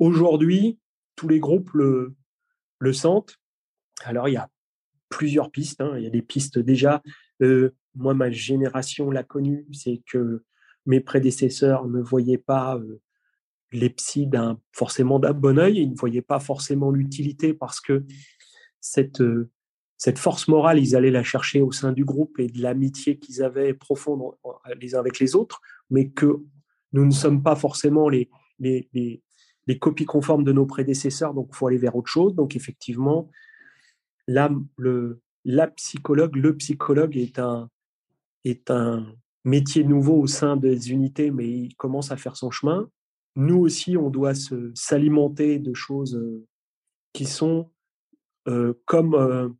[0.00, 0.80] Aujourd'hui,
[1.14, 2.16] tous les groupes le,
[2.92, 3.38] sentent.
[4.02, 4.50] Alors, il y a
[5.08, 5.80] plusieurs pistes.
[5.80, 5.94] Hein.
[5.96, 7.02] Il y a des pistes déjà
[7.98, 10.44] moi, ma génération l'a connu, c'est que
[10.86, 12.80] mes prédécesseurs ne voyaient pas
[13.72, 18.04] les psys d'un, forcément d'un bon oeil, ils ne voyaient pas forcément l'utilité parce que
[18.80, 19.22] cette,
[19.98, 23.42] cette force morale, ils allaient la chercher au sein du groupe et de l'amitié qu'ils
[23.42, 24.22] avaient profonde
[24.80, 26.40] les uns avec les autres, mais que
[26.92, 29.22] nous ne sommes pas forcément les, les, les,
[29.66, 32.34] les copies conformes de nos prédécesseurs, donc il faut aller vers autre chose.
[32.34, 33.28] Donc effectivement,
[34.26, 37.68] là, le, la psychologue, le psychologue est un,
[38.48, 39.06] est un
[39.44, 42.88] métier nouveau au sein des unités, mais il commence à faire son chemin.
[43.36, 44.34] Nous aussi, on doit
[44.74, 46.20] s'alimenter de choses
[47.12, 47.70] qui sont
[48.84, 49.56] comme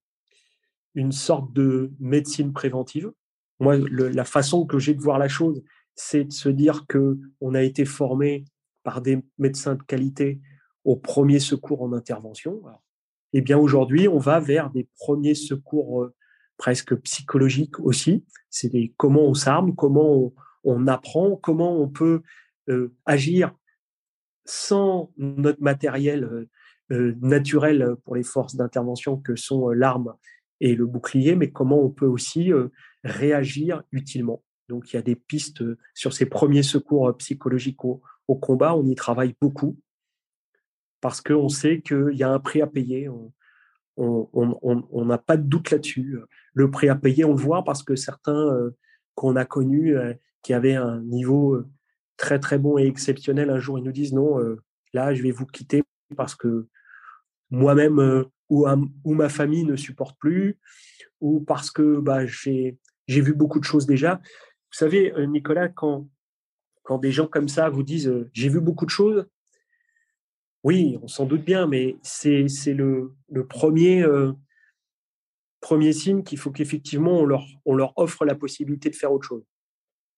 [0.95, 3.13] une sorte de médecine préventive.
[3.61, 5.63] Moi, la façon que j'ai de voir la chose,
[5.95, 8.45] c'est de se dire que on a été formé
[8.83, 10.41] par des médecins de qualité
[10.85, 12.63] au premier secours en intervention.
[13.33, 16.09] eh bien, aujourd'hui, on va vers des premiers secours
[16.59, 18.25] presque psychologiques aussi.
[18.51, 20.33] C'est comment on s'arme, comment
[20.65, 22.23] on, apprend, comment on peut
[23.07, 23.55] agir
[24.45, 26.47] sans notre matériel
[26.91, 30.15] naturel pour les forces d'intervention que sont l'arme
[30.61, 32.51] et le bouclier, mais comment on peut aussi
[33.05, 34.43] réagir utilement.
[34.69, 38.03] Donc il y a des pistes sur ces premiers secours psychologiques au,
[38.41, 39.79] combat, on y travaille beaucoup
[41.01, 43.09] parce qu'on sait qu'il y a un prix à payer.
[43.99, 46.19] N'a pas de doute là-dessus.
[46.55, 48.51] Le prix à payer, on le voit parce que certains
[49.15, 49.97] qu'on a connus,
[50.43, 51.63] qui avaient un niveau
[52.17, 54.39] très très bon et exceptionnel, un jour ils nous disent non,
[54.93, 55.83] là je vais vous quitter
[56.17, 56.67] parce que
[57.51, 58.67] moi-même ou,
[59.15, 60.59] ma famille ne supporte plus,
[61.21, 64.17] ou parce que bah, j'ai vu beaucoup de choses déjà.
[64.17, 66.09] Vous savez, Nicolas, quand
[67.01, 69.27] des gens comme ça vous disent j'ai vu beaucoup de choses,
[70.65, 74.05] oui, on s'en doute bien, mais c'est le, le, premier,
[75.61, 79.29] premier signe qu'il faut qu'effectivement on leur, on leur offre la possibilité de faire autre
[79.29, 79.45] chose.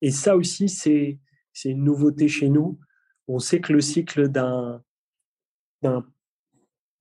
[0.03, 1.19] Et ça aussi, c'est
[1.65, 2.79] une nouveauté chez nous.
[3.29, 4.83] On sait que le cycle d'un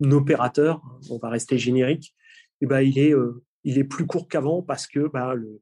[0.02, 2.14] opérateur, on va rester générique,
[2.62, 5.62] eh ben, il, est, euh, il est plus court qu'avant parce que bah, le,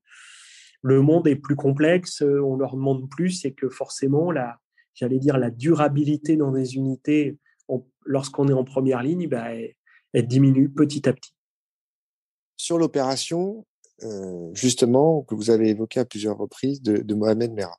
[0.82, 4.60] le, monde est plus complexe, on leur demande plus et que forcément, la,
[4.96, 7.38] j'allais dire, la durabilité dans des unités,
[8.06, 9.54] lorsqu'on est en première ligne, bah,
[10.14, 11.34] elle, diminue petit à petit.
[12.56, 13.66] Sur l'opération,
[14.04, 17.78] euh, justement, que vous avez évoqué à plusieurs reprises de, Mohamed Merah.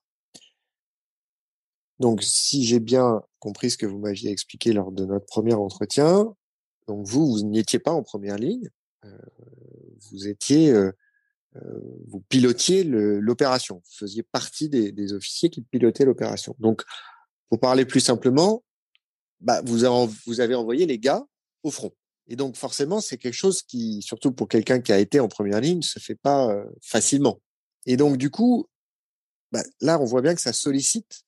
[1.98, 6.32] Donc, si j'ai bien compris ce que vous m'aviez expliqué lors de notre premier entretien,
[6.86, 8.68] donc vous, vous n'étiez pas en première ligne,
[9.04, 9.18] euh,
[10.10, 10.92] vous étiez, euh
[12.06, 16.54] vous pilotiez l'opération, vous faisiez partie des, des officiers qui pilotaient l'opération.
[16.60, 16.84] Donc,
[17.48, 18.62] pour parler plus simplement,
[19.40, 21.24] bah, vous, avez, envoyé les gars
[21.62, 21.92] au front.
[22.26, 25.60] Et donc, forcément, c'est quelque chose qui, surtout pour quelqu'un qui a été en première
[25.60, 27.40] ligne, se fait pas facilement.
[27.86, 28.68] Et donc, du coup,
[29.52, 31.24] bah, là, on voit bien que ça sollicite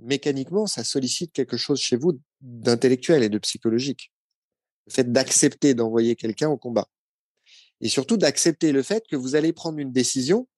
[0.00, 4.12] mécaniquement, ça sollicite quelque chose chez vous d'intellectuel et de psychologique.
[4.86, 6.88] Le fait d'accepter d'envoyer quelqu'un au combat.
[7.80, 10.48] Et surtout d'accepter le fait que vous allez prendre une décision.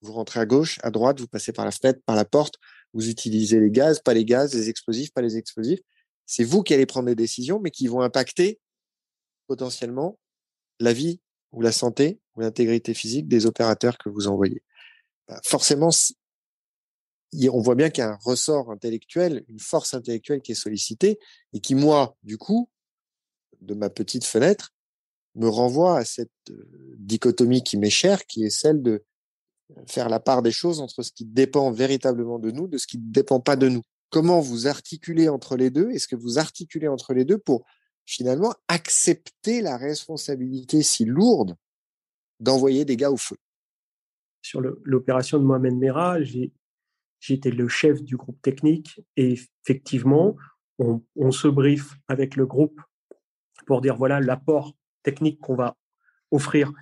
[0.00, 2.56] Vous rentrez à gauche, à droite, vous passez par la fenêtre, par la porte,
[2.94, 5.80] vous utilisez les gaz, pas les gaz, les explosifs, pas les explosifs.
[6.26, 8.60] C'est vous qui allez prendre des décisions, mais qui vont impacter
[9.46, 10.18] potentiellement
[10.80, 11.20] la vie
[11.52, 14.62] ou la santé ou l'intégrité physique des opérateurs que vous envoyez.
[15.28, 15.90] Bah, forcément,
[17.34, 21.18] on voit bien qu'il y a un ressort intellectuel, une force intellectuelle qui est sollicitée
[21.52, 22.68] et qui, moi, du coup,
[23.60, 24.72] de ma petite fenêtre,
[25.34, 26.30] me renvoie à cette
[26.98, 29.04] dichotomie qui m'est chère, qui est celle de
[29.86, 32.98] faire la part des choses entre ce qui dépend véritablement de nous, de ce qui
[32.98, 33.82] ne dépend pas de nous.
[34.10, 35.90] Comment vous articulez entre les deux?
[35.90, 37.64] Est-ce que vous articulez entre les deux pour
[38.04, 41.56] finalement accepter la responsabilité si lourde
[42.40, 43.36] d'envoyer des gars au feu?
[44.42, 46.18] Sur l'opération de Mohamed Merah,
[47.22, 50.36] J'étais le chef du groupe technique et effectivement,
[50.80, 52.80] on, se briefe avec le groupe
[53.64, 55.76] pour dire voilà l'apport technique qu'on va
[56.32, 56.72] offrir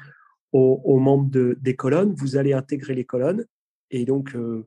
[0.52, 2.14] aux, membres des colonnes.
[2.14, 3.46] Vous allez intégrer les colonnes
[3.90, 4.66] et donc euh,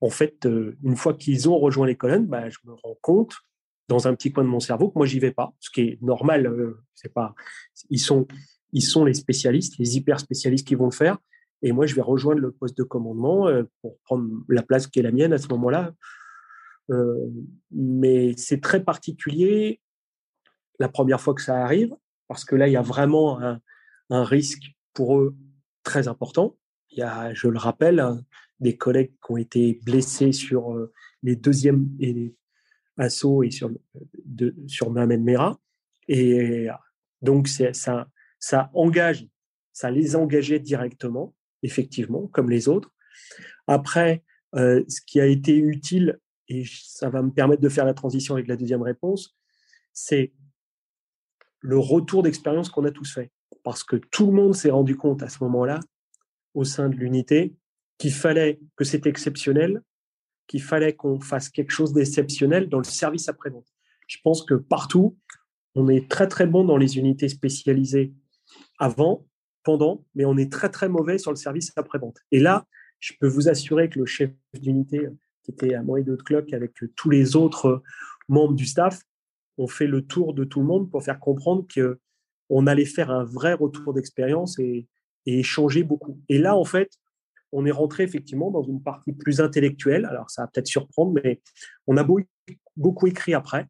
[0.00, 3.34] en fait, euh, une fois qu'ils ont rejoint les colonnes, bah, je me rends compte
[3.88, 6.02] dans un petit coin de mon cerveau que moi j'y vais pas, ce qui est
[6.02, 6.46] normal.
[6.46, 7.34] Euh, c'est pas,
[7.90, 8.26] ils sont,
[8.72, 11.18] ils sont les spécialistes, les hyper spécialistes qui vont le faire.
[11.62, 15.00] Et moi, je vais rejoindre le poste de commandement euh, pour prendre la place qui
[15.00, 15.92] est la mienne à ce moment-là.
[16.90, 17.26] Euh,
[17.70, 19.80] mais c'est très particulier
[20.78, 21.94] la première fois que ça arrive,
[22.28, 25.36] parce que là, il y a vraiment un, risque pour eux
[25.84, 26.56] très important.
[26.90, 28.04] Il y a, je le rappelle,
[28.58, 32.34] des collègues qui ont été blessés sur euh, les deuxièmes et
[32.96, 33.70] assauts et sur,
[34.24, 35.60] de, sur Mohamed Mera.
[36.08, 36.66] Et
[37.22, 38.08] donc, ça,
[38.40, 39.28] ça engage
[39.78, 42.92] ça les engageait directement, effectivement, comme les autres.
[43.68, 44.24] Après,
[44.56, 48.34] euh, ce qui a été utile, et ça va me permettre de faire la transition
[48.34, 49.38] avec la deuxième réponse,
[49.92, 50.32] c'est
[51.60, 53.30] le retour d'expérience qu'on a tous fait.
[53.68, 55.80] Parce que tout le monde s'est rendu compte à ce moment-là,
[56.54, 57.54] au sein de l'unité,
[57.98, 59.82] qu'il fallait que c'était exceptionnel,
[60.46, 63.66] qu'il fallait qu'on fasse quelque chose d'exceptionnel dans le service après-vente.
[64.06, 65.18] Je pense que partout,
[65.74, 68.14] on est très très bon dans les unités spécialisées
[68.78, 69.26] avant,
[69.64, 72.16] pendant, mais on est très très mauvais sur le service après-vente.
[72.32, 72.66] Et là,
[73.00, 75.10] je peux vous assurer que le chef d'unité,
[75.42, 77.82] qui était à moi et d'autres cloques avec tous les autres
[78.28, 79.02] membres du staff,
[79.58, 82.00] ont fait le tour de tout le monde pour faire comprendre que
[82.50, 84.86] on allait faire un vrai retour d'expérience et,
[85.26, 86.20] et échanger beaucoup.
[86.28, 86.90] Et là, en fait,
[87.52, 90.04] on est rentré effectivement dans une partie plus intellectuelle.
[90.04, 91.40] Alors, ça va peut-être surprendre, mais
[91.86, 92.06] on a
[92.76, 93.66] beaucoup écrit après.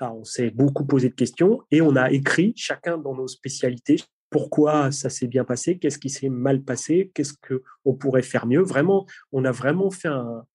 [0.00, 3.98] on s'est beaucoup posé de questions et on a écrit chacun dans nos spécialités
[4.30, 8.62] pourquoi ça s'est bien passé, qu'est-ce qui s'est mal passé, qu'est-ce qu'on pourrait faire mieux?
[8.62, 10.46] Vraiment, on a vraiment fait un,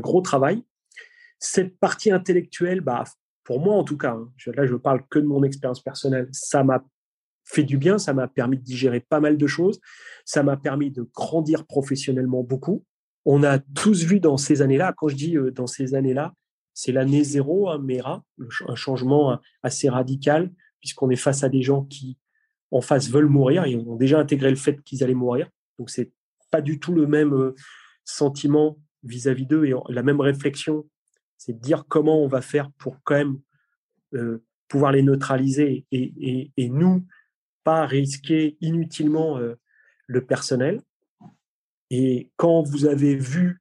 [0.00, 0.62] gros travail.
[1.40, 3.04] Cette partie intellectuelle, bah,
[3.44, 6.64] pour moi en tout cas, hein, là je parle que de mon expérience personnelle, ça
[6.64, 6.84] m'a
[7.44, 9.80] fait du bien, ça m'a permis de digérer pas mal de choses,
[10.24, 12.84] ça m'a permis de grandir professionnellement beaucoup.
[13.26, 16.34] On a tous vu dans ces années-là, quand je dis euh, dans ces années-là,
[16.74, 18.24] c'est l'année zéro, hein, MERA,
[18.66, 22.18] un changement assez radical, puisqu'on est face à des gens qui,
[22.72, 25.48] en face, veulent mourir, ils ont déjà intégré le fait qu'ils allaient mourir.
[25.78, 26.10] Donc, c'est
[26.50, 27.54] pas du tout le même euh,
[28.04, 30.84] sentiment vis-à-vis d'eux et la même réflexion.
[31.44, 33.38] C'est de dire comment on va faire pour quand même
[34.14, 37.04] euh, pouvoir les neutraliser et, nous,
[37.64, 39.54] pas risquer inutilement euh,
[40.06, 40.80] le personnel.
[41.90, 43.60] Et quand vous avez vu,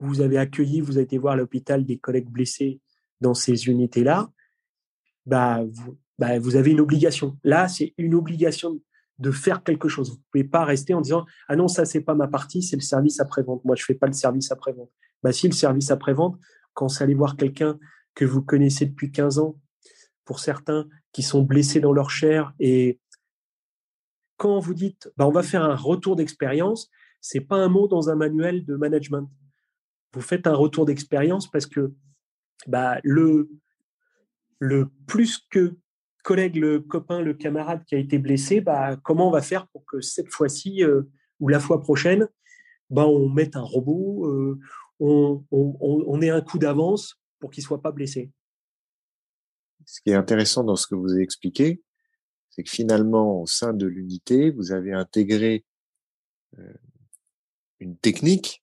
[0.00, 2.80] vous avez accueilli, vous avez été voir l'hôpital des collègues blessés
[3.20, 4.28] dans ces unités-là,
[5.24, 7.38] bah vous, bah, avez une obligation.
[7.44, 8.80] Là, c'est une obligation
[9.20, 10.10] de faire quelque chose.
[10.10, 12.74] Vous ne pouvez pas rester en disant ah non ça c'est pas ma partie, c'est
[12.74, 13.64] le service après vente.
[13.64, 14.90] Moi je fais pas le service après vente.
[15.22, 16.36] Bah si le service après vente,
[16.80, 17.78] quand vous allez voir quelqu'un
[18.14, 19.60] que vous connaissez depuis 15 ans,
[20.24, 22.98] pour certains qui sont blessés dans leur chair et
[24.38, 26.88] quand vous dites bah, on va faire un retour d'expérience,
[27.20, 29.30] c'est pas un mot dans un manuel de management.
[30.14, 31.92] Vous faites un retour d'expérience parce que
[32.66, 33.50] bah, le,
[34.58, 35.76] le plus que
[36.24, 39.84] collègue, le copain, le camarade qui a été blessé, bah, comment on va faire pour
[39.84, 41.02] que cette fois-ci euh,
[41.40, 42.26] ou la fois prochaine,
[42.88, 44.58] on mette un robot, euh,
[45.00, 48.30] on, on, on, ait un coup d'avance pour qu'il soit pas blessé.
[49.86, 51.82] Ce qui est intéressant dans ce que vous avez expliqué,
[52.50, 55.64] c'est que finalement, au sein de l'unité, vous avez intégré
[56.58, 56.74] euh,
[57.78, 58.62] une technique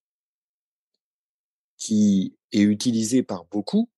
[1.78, 3.90] qui est utilisée par beaucoup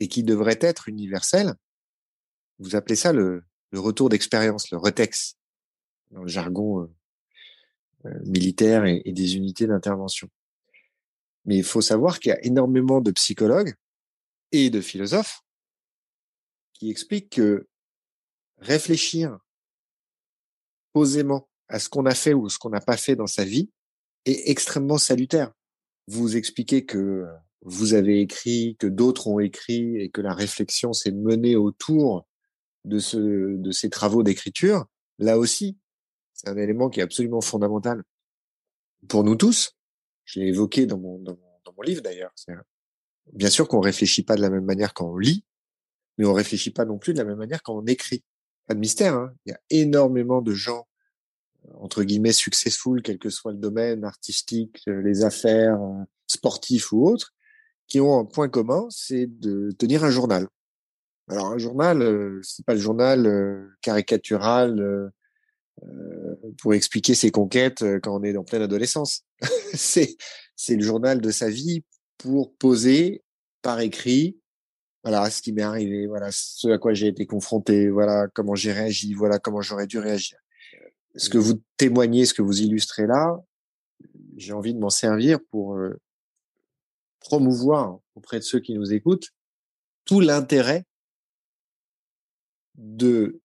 [0.00, 1.54] et qui devrait être universelle.
[2.58, 5.36] Vous appelez ça le, retour d'expérience, le retex,
[6.10, 6.94] dans le jargon euh,
[8.06, 10.30] euh, militaire et des unités d'intervention.
[11.44, 13.74] Mais il faut savoir qu'il y a énormément de psychologues
[14.52, 15.40] et de philosophes
[16.74, 17.66] qui expliquent que
[18.58, 19.38] réfléchir
[20.92, 23.70] posément à ce qu'on a fait ou ce qu'on n'a pas fait dans sa vie
[24.24, 25.52] est extrêmement salutaire.
[26.06, 27.26] Vous expliquez que
[27.62, 32.26] vous avez écrit, que d'autres ont écrit et que la réflexion s'est menée autour
[32.84, 34.86] de, ce, de ces travaux d'écriture.
[35.18, 35.76] Là aussi,
[36.32, 38.02] c'est un élément qui est absolument fondamental
[39.08, 39.77] pour nous tous.
[40.28, 42.34] Je l'ai évoqué dans mon, dans mon, dans mon livre d'ailleurs.
[43.32, 45.42] Bien sûr qu'on réfléchit pas de la même manière quand on lit,
[46.18, 48.22] mais on réfléchit pas non plus de la même manière quand on écrit
[48.66, 49.14] pas de mystère.
[49.14, 49.32] Hein.
[49.46, 50.86] Il y a énormément de gens
[51.80, 57.06] entre guillemets successful, quel que soit le domaine artistique, euh, les affaires, euh, sportifs ou
[57.06, 57.34] autres,
[57.86, 60.46] qui ont un point commun, c'est de tenir un journal.
[61.28, 65.10] Alors un journal, euh, c'est pas le journal caricatural
[66.60, 69.24] pour expliquer ses conquêtes quand on est en pleine adolescence.
[69.74, 70.16] c'est
[70.56, 71.84] c'est le journal de sa vie
[72.18, 73.22] pour poser
[73.62, 74.38] par écrit
[75.04, 78.72] voilà ce qui m'est arrivé, voilà ce à quoi j'ai été confronté, voilà comment j'ai
[78.72, 80.38] réagi, voilà comment j'aurais dû réagir.
[81.16, 83.36] Ce que vous témoignez, ce que vous illustrez là,
[84.36, 85.98] j'ai envie de m'en servir pour euh,
[87.20, 89.28] promouvoir auprès de ceux qui nous écoutent
[90.04, 90.84] tout l'intérêt
[92.74, 93.40] de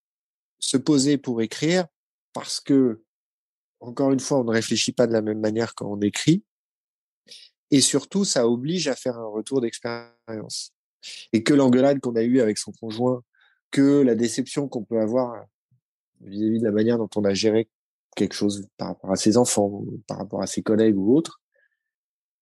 [0.60, 1.88] se poser pour écrire
[2.34, 3.02] parce que,
[3.80, 6.44] encore une fois, on ne réfléchit pas de la même manière quand on écrit.
[7.72, 10.74] Et surtout, ça oblige à faire un retour d'expérience
[11.34, 13.24] et que l'engueulade qu'on a eue avec son conjoint,
[13.72, 15.46] que la déception qu'on peut avoir
[16.22, 17.70] vis-à-vis de la manière dont on a géré
[18.16, 21.42] quelque chose par rapport à ses enfants, par rapport à ses collègues ou autres,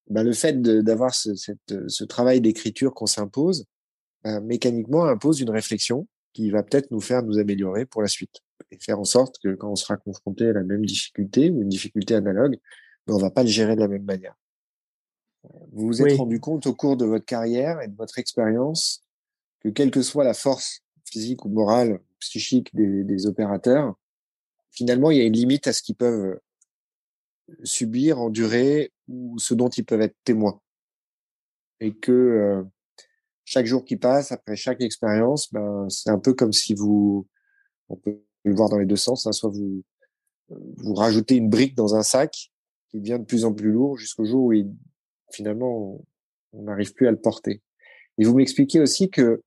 [0.10, 3.66] bah, le fait d'avoir ce, ce, travail d'écriture qu'on s'impose,
[4.24, 8.42] bah, mécaniquement impose une réflexion qui va peut-être nous faire nous améliorer pour la suite
[8.70, 11.70] et faire en sorte que quand on sera confronté à la même difficulté ou une
[11.70, 12.58] difficulté analogue,
[13.08, 14.36] ben on va pas le gérer de la même manière.
[15.72, 19.04] Vous vous êtes rendu compte au cours de votre carrière et de votre expérience
[19.62, 23.96] que quelle que soit la force physique ou morale, psychique des, des opérateurs,
[24.72, 26.40] finalement, il y a une limite à ce qu'ils peuvent
[27.64, 30.62] subir, endurer ou ce dont ils peuvent être témoins.
[31.80, 32.64] Et que euh,
[33.46, 37.28] chaque jour qui passe, après chaque expérience, ben, c'est un peu comme si vous,
[37.90, 39.84] on peut le voir dans les deux sens, hein, soit vous,
[40.50, 42.52] vous rajoutez une brique dans un sac
[42.90, 44.70] qui devient de plus en plus lourd jusqu'au jour où il,
[45.32, 46.02] finalement
[46.54, 47.62] on n'arrive plus à le porter.
[48.18, 49.42] Et vous m'expliquez aussi que,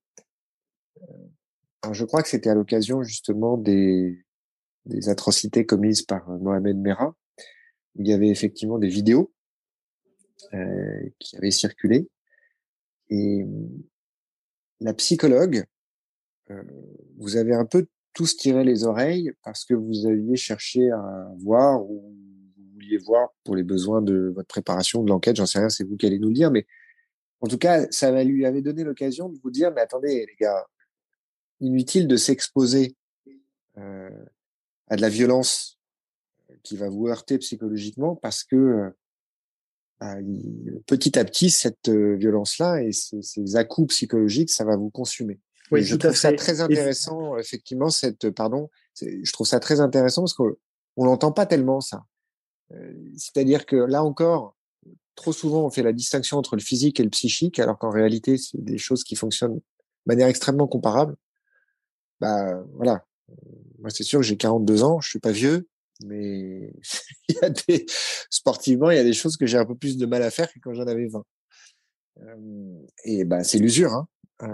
[1.03, 4.25] euh, je crois que c'était à l'occasion justement des,
[4.87, 7.15] des atrocités commises par Mohamed Merah,
[7.97, 9.33] il y avait effectivement des vidéos
[10.53, 12.09] euh, qui avaient circulé.
[13.11, 13.45] Et
[14.81, 15.65] la psychologue,
[16.51, 16.63] euh,
[17.19, 21.83] vous avez un peu tous tiré les oreilles parce que vous aviez cherché à voir
[21.83, 22.15] ou
[22.57, 25.85] vous vouliez voir pour les besoins de votre préparation de l'enquête, j'en sais rien, c'est
[25.85, 26.67] vous qui allez nous le dire, mais
[27.41, 30.65] en tout cas, ça lui avait donné l'occasion de vous dire, mais attendez les gars,
[31.61, 32.97] inutile de s'exposer
[33.77, 34.25] euh,
[34.89, 35.79] à de la violence
[36.63, 38.91] qui va vous heurter psychologiquement parce que euh,
[40.01, 40.17] bah,
[40.87, 45.41] petit à petit, cette euh, violence-là et ces, ces à-coups psychologiques, ça va vous consumer.
[45.71, 50.35] Oui, je trouve ça très intéressant, effectivement, cette, pardon, je trouve ça très intéressant parce
[50.35, 50.55] qu'on
[50.97, 52.05] on n'entend pas tellement ça.
[52.73, 54.57] Euh, c'est-à-dire que là encore,
[55.15, 58.37] trop souvent, on fait la distinction entre le physique et le psychique, alors qu'en réalité,
[58.37, 59.63] c'est des choses qui fonctionnent de
[60.07, 61.17] manière extrêmement comparable.
[62.21, 63.07] Bah, voilà.
[63.79, 65.69] Moi, c'est sûr que j'ai 42 ans, je suis pas vieux,
[66.05, 66.73] mais
[67.29, 67.87] il y a des
[68.31, 70.53] sportivement, il y a des choses que j'ai un peu plus de mal à faire
[70.53, 71.25] que quand j'en avais 20.
[73.05, 74.09] et ben c'est l'usure, hein.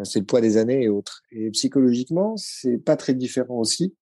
[0.05, 1.22] C'est le poids des années et autres.
[1.33, 3.95] Et psychologiquement, c'est pas très différent aussi.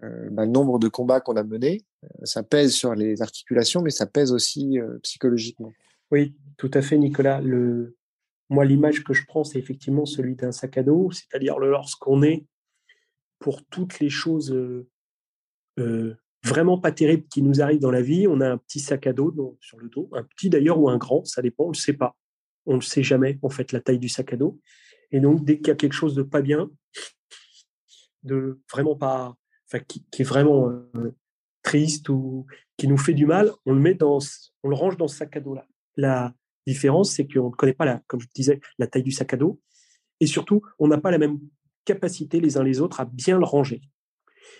[0.00, 1.82] Ben, le nombre de combats qu'on a menés,
[2.24, 5.72] ça pèse sur les articulations, mais ça pèse aussi psychologiquement.
[6.10, 7.40] Oui, tout à fait, Nicolas.
[8.50, 12.44] Moi, l'image que je prends, c'est effectivement celui d'un sac à dos, c'est-à-dire lorsqu'on est
[13.38, 14.54] pour toutes les choses
[16.44, 19.12] vraiment pas terrible qui nous arrive dans la vie, on a un petit sac à
[19.12, 21.78] dos sur le dos, un petit d'ailleurs ou un grand, ça dépend, on ne le
[21.78, 22.16] sait pas.
[22.66, 24.60] On ne sait jamais, en fait, la taille du sac à dos.
[25.12, 26.70] Et donc, dès qu'il y a quelque chose de pas bien,
[28.22, 29.36] de vraiment pas,
[29.86, 31.14] qui, est vraiment euh,
[31.62, 32.46] triste ou
[32.76, 34.18] qui nous fait du mal, on le met dans,
[34.62, 35.66] on le range dans ce sac à dos là.
[35.96, 36.34] La
[36.66, 39.36] différence, c'est qu'on ne connaît pas la, comme je disais, la taille du sac à
[39.36, 39.60] dos,
[40.20, 41.38] et surtout, on n'a pas la même
[41.84, 43.82] capacité les uns les autres à bien le ranger.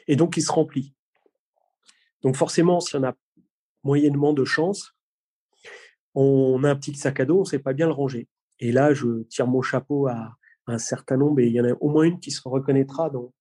[0.07, 0.95] Et donc, il se remplit.
[2.23, 3.15] Donc forcément, si on a
[3.83, 4.95] moyennement de chance,
[6.15, 8.29] on a un petit sac à dos, on ne sait pas bien le ranger.
[8.59, 10.37] Et là, je tire mon chapeau à,
[10.67, 13.11] un certain nombre, et il y en a au moins une qui se reconnaîtra.
[13.11, 13.33] Donc,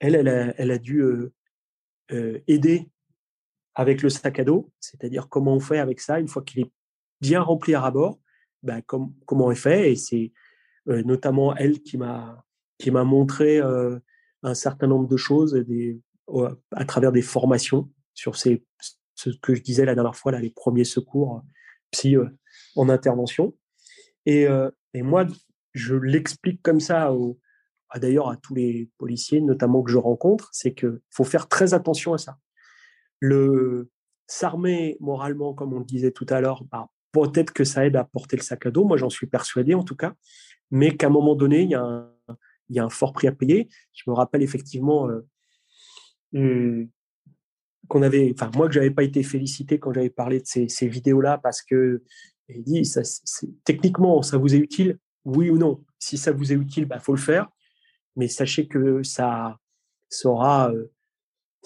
[0.00, 1.32] elle, elle a, dû euh,
[2.12, 2.88] euh, aider
[3.74, 6.70] avec le sac à dos, c'est-à-dire comment on fait avec ça une fois qu'il est
[7.20, 8.18] bien rempli à rabord,
[8.62, 9.92] ben, comment on fait.
[9.92, 10.32] Et c'est
[10.88, 12.44] euh, notamment elle qui m'a
[13.04, 16.00] montré un certain nombre de choses des,
[16.72, 18.64] à travers des formations sur ces,
[19.14, 21.42] ce que je disais la dernière fois, là, les premiers secours
[21.90, 22.16] psy
[22.76, 23.56] en intervention.
[24.26, 24.46] Et,
[24.94, 25.26] et moi,
[25.78, 27.38] je l'explique comme ça au,
[27.96, 32.12] d'ailleurs à tous les policiers, notamment que je rencontre, c'est qu'il faut faire très attention
[32.12, 32.38] à ça.
[34.30, 38.04] S'armer moralement, comme on le disait tout à l'heure, bah, peut-être que ça aide à
[38.04, 38.84] porter le sac à dos.
[38.84, 40.14] Moi, j'en suis persuadé en tout cas,
[40.70, 43.68] mais qu'à un moment donné, il y a un, fort prix à payer.
[43.94, 45.08] Je me rappelle effectivement
[46.34, 46.86] euh,
[47.88, 51.38] qu'on avait, enfin moi que j'avais pas été félicité quand j'avais parlé de ces, vidéos-là
[51.38, 52.02] parce que
[52.48, 52.92] il dit
[53.64, 54.98] techniquement ça vous est utile,
[55.28, 55.84] oui ou non.
[55.98, 57.48] Si ça vous est utile, bah faut le faire,
[58.16, 59.58] mais sachez que ça,
[60.24, 60.72] euh, aura,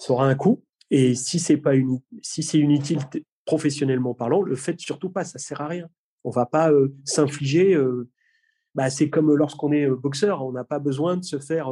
[0.09, 0.63] un coût.
[0.89, 2.99] Et si c'est pas une, si c'est inutile
[3.45, 5.87] professionnellement parlant, le fait surtout pas, ça sert à rien.
[6.23, 7.73] On va pas euh, s'infliger.
[7.73, 8.09] Euh,
[8.75, 11.71] bah, c'est comme lorsqu'on est boxeur, on n'a pas besoin de se faire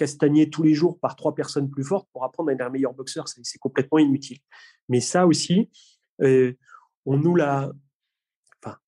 [0.00, 2.94] castagner tous les jours par trois personnes plus fortes pour apprendre à être un meilleur
[2.94, 4.38] boxeur, c'est complètement inutile.
[4.88, 5.70] Mais ça aussi,
[6.22, 6.54] euh,
[7.04, 7.70] on nous l'a,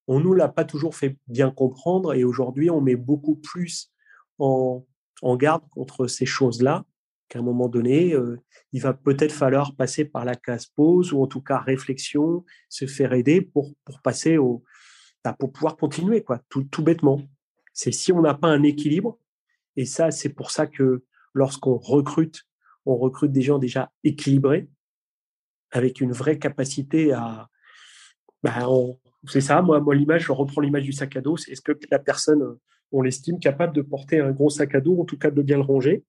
[0.09, 3.93] on nous l'a pas toujours fait bien comprendre, et aujourd'hui, on met beaucoup plus
[4.39, 4.85] en,
[5.37, 6.85] garde contre ces choses-là
[7.29, 8.41] qu'à un moment donné, euh,
[8.73, 12.87] il va peut-être falloir passer par la case pause ou en tout cas réflexion, se
[12.87, 14.65] faire aider pour pour passer au,
[15.25, 17.23] bah, pour pouvoir continuer quoi, tout, tout bêtement.
[17.73, 19.19] C'est si on n'a pas un équilibre,
[19.77, 22.43] et ça, c'est pour ça que lorsqu'on recrute,
[22.85, 24.69] on recrute des gens déjà équilibrés,
[25.71, 27.49] avec une vraie capacité à.
[28.43, 28.69] Bah,
[29.27, 31.37] c'est ça, moi, moi l'image, je reprends l'image du sac à dos.
[31.37, 32.57] Est-ce que la personne,
[32.91, 35.57] on l'estime capable de porter un gros sac à dos, en tout cas de bien
[35.57, 36.05] le ranger?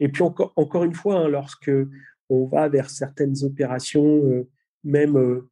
[0.00, 1.70] Et puis encore, encore une fois, hein, lorsque
[2.28, 4.48] on va vers certaines opérations, euh,
[4.82, 5.48] même, euh,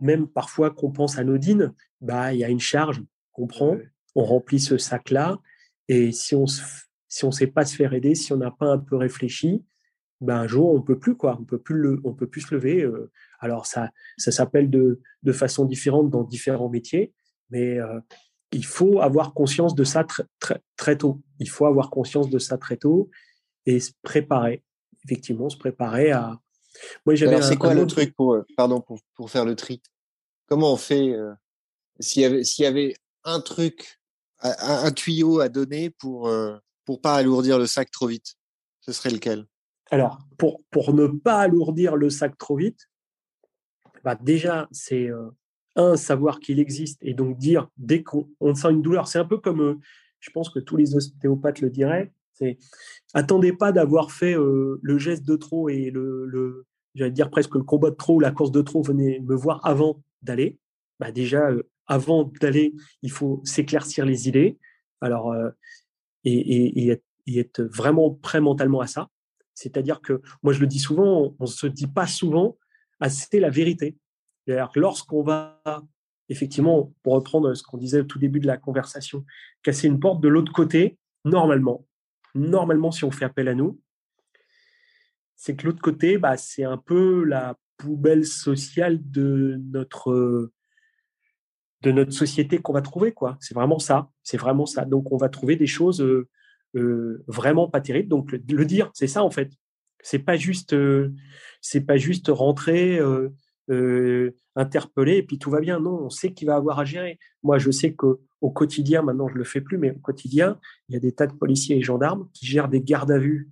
[0.00, 3.76] même parfois qu'on pense anodine, bah, il y a une charge qu'on prend,
[4.14, 5.38] on remplit ce sac-là,
[5.88, 6.46] et si on
[7.10, 9.64] si on sait pas se faire aider, si on n'a pas un peu réfléchi,
[10.20, 12.54] ben un jour on peut plus quoi, on peut plus le, on peut plus se
[12.54, 12.82] lever.
[12.82, 13.10] Euh.
[13.40, 17.12] alors ça, ça s'appelle de, de façon différente dans différents métiers,
[17.50, 17.78] mais
[18.52, 21.20] il faut avoir conscience de ça très, très, très tôt.
[21.38, 23.10] Il faut avoir conscience de ça très tôt
[23.66, 24.64] et se préparer.
[25.04, 26.38] Effectivement, se préparer à.
[27.04, 27.42] Moi, j'avais.
[27.42, 29.82] C'est quoi le truc pour, euh, pardon, pour, pour faire le tri?
[30.46, 31.32] Comment on fait euh,
[32.00, 32.94] S'il y avait, s'il y avait
[33.24, 34.00] un truc,
[34.40, 38.36] un, un, tuyau à donner pour euh, pour pas alourdir le sac trop vite,
[38.80, 39.46] ce serait lequel?
[39.90, 42.88] Alors, pour pour ne pas alourdir le sac trop vite,
[44.04, 45.30] bah déjà, c'est euh,
[45.76, 49.38] un, savoir qu'il existe et donc dire dès qu'on sent une douleur, c'est un peu
[49.38, 49.74] comme, euh,
[50.20, 52.58] je pense que tous les ostéopathes le diraient, c'est
[53.14, 57.54] attendez pas d'avoir fait euh, le geste de trop et le, le j'allais dire presque
[57.54, 60.58] le combat de trop ou la course de trop, venez me voir avant d'aller.
[61.00, 61.50] Bah déjà,
[61.86, 64.58] avant d'aller, il faut s'éclaircir les idées.
[65.00, 65.32] Alors,
[66.24, 67.00] et, et,
[67.38, 69.10] être, vraiment prêt mentalement à ça.
[69.58, 72.56] C'est-à-dire que moi, je le dis souvent, on ne se dit pas souvent
[73.00, 73.96] assez la vérité.
[74.46, 75.60] C'est-à-dire lorsqu'on va,
[76.28, 79.24] effectivement, pour reprendre ce qu'on disait au tout début de la conversation,
[79.62, 81.86] casser une porte de l'autre côté, normalement,
[82.36, 83.80] normalement, si on fait appel à nous,
[85.34, 90.52] c'est que l'autre côté, bah, c'est un peu la poubelle sociale de notre
[91.82, 93.36] de notre société qu'on va trouver quoi.
[93.40, 94.10] C'est vraiment ça.
[94.24, 94.84] C'est vraiment ça.
[94.84, 96.28] Donc on va trouver des choses euh,
[96.76, 99.50] euh, vraiment pas terribles donc le, dire c'est ça en fait
[100.02, 101.12] c'est pas juste euh,
[101.60, 103.00] c'est pas juste rentrer
[103.70, 105.78] euh, interpellé et puis tout va bien.
[105.78, 107.18] Non, on sait qu'il va avoir à gérer.
[107.42, 108.18] Moi, je sais qu'au
[108.50, 110.58] quotidien, maintenant je le fais plus, mais au quotidien,
[110.88, 113.50] il y a des tas de policiers et gendarmes qui gèrent des gardes à vue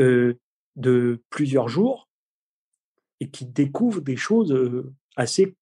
[0.00, 0.34] euh,
[0.76, 2.08] de plusieurs jours
[3.20, 5.56] et qui découvrent des choses euh, assez,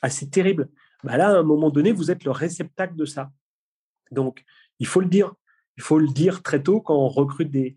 [0.00, 0.70] assez terribles.
[1.04, 3.30] Bah là, à un moment donné, vous êtes le réceptacle de ça.
[4.10, 4.42] Donc,
[4.78, 5.34] il faut le dire.
[5.76, 7.76] Il faut le dire très tôt quand on recrute des,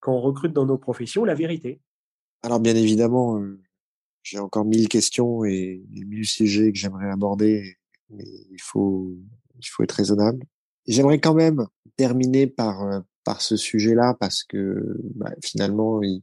[0.00, 1.80] quand on recrute dans nos professions la vérité.
[2.42, 3.40] Alors bien évidemment,
[4.22, 7.76] j'ai encore mille questions et mille sujets que j'aimerais aborder,
[8.10, 9.16] mais il faut,
[9.58, 10.44] il faut être raisonnable.
[10.86, 11.66] J'aimerais quand même
[11.96, 16.22] terminer par, euh, par ce sujet-là parce que bah, finalement, il,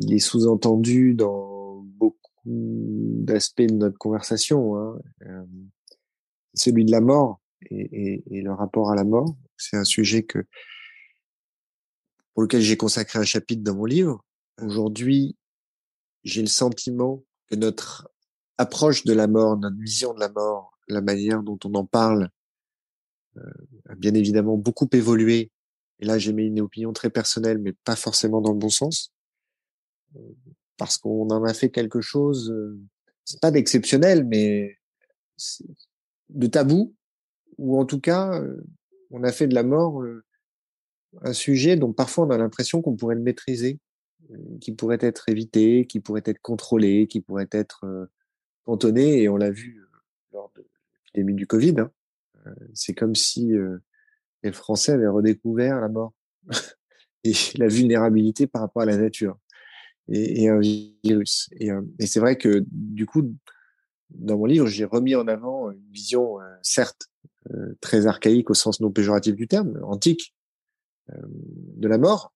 [0.00, 4.76] il est sous-entendu dans beaucoup d'aspects de notre conversation.
[4.76, 5.00] Hein.
[5.26, 5.44] Euh,
[6.54, 7.40] celui de la mort
[7.70, 9.36] et, et, et, le rapport à la mort.
[9.56, 10.44] C'est un sujet que
[12.34, 14.24] pour lequel j'ai consacré un chapitre dans mon livre.
[14.60, 15.36] Aujourd'hui,
[16.24, 18.08] j'ai le sentiment que notre
[18.58, 22.30] approche de la mort, notre vision de la mort, la manière dont on en parle,
[23.36, 23.40] euh,
[23.88, 25.50] a bien évidemment beaucoup évolué.
[25.98, 29.12] Et là, j'ai mis une opinion très personnelle, mais pas forcément dans le bon sens,
[30.16, 30.20] euh,
[30.76, 32.78] parce qu'on en a fait quelque chose, euh,
[33.24, 34.78] c'est pas d'exceptionnel, mais
[36.28, 36.94] de tabou,
[37.62, 38.42] ou en tout cas,
[39.10, 40.02] on a fait de la mort
[41.20, 43.78] un sujet dont parfois on a l'impression qu'on pourrait le maîtriser
[44.60, 48.08] qui pourrait être évité, qui pourrait être contrôlé, qui pourrait être
[48.64, 49.22] cantonné.
[49.22, 49.80] Et on l'a vu
[50.32, 50.66] lors de
[51.04, 51.76] l'épidémie du Covid.
[51.78, 51.92] Hein.
[52.74, 53.52] C'est comme si
[54.42, 56.14] les Français avaient redécouvert la mort
[57.24, 59.38] et la vulnérabilité par rapport à la nature
[60.08, 61.48] et, et un virus.
[61.60, 61.68] Et,
[62.00, 63.32] et c'est vrai que du coup,
[64.10, 67.11] dans mon livre, j'ai remis en avant une vision, certes,
[67.80, 70.34] très archaïque au sens non péjoratif du terme, antique,
[71.08, 72.32] de la mort,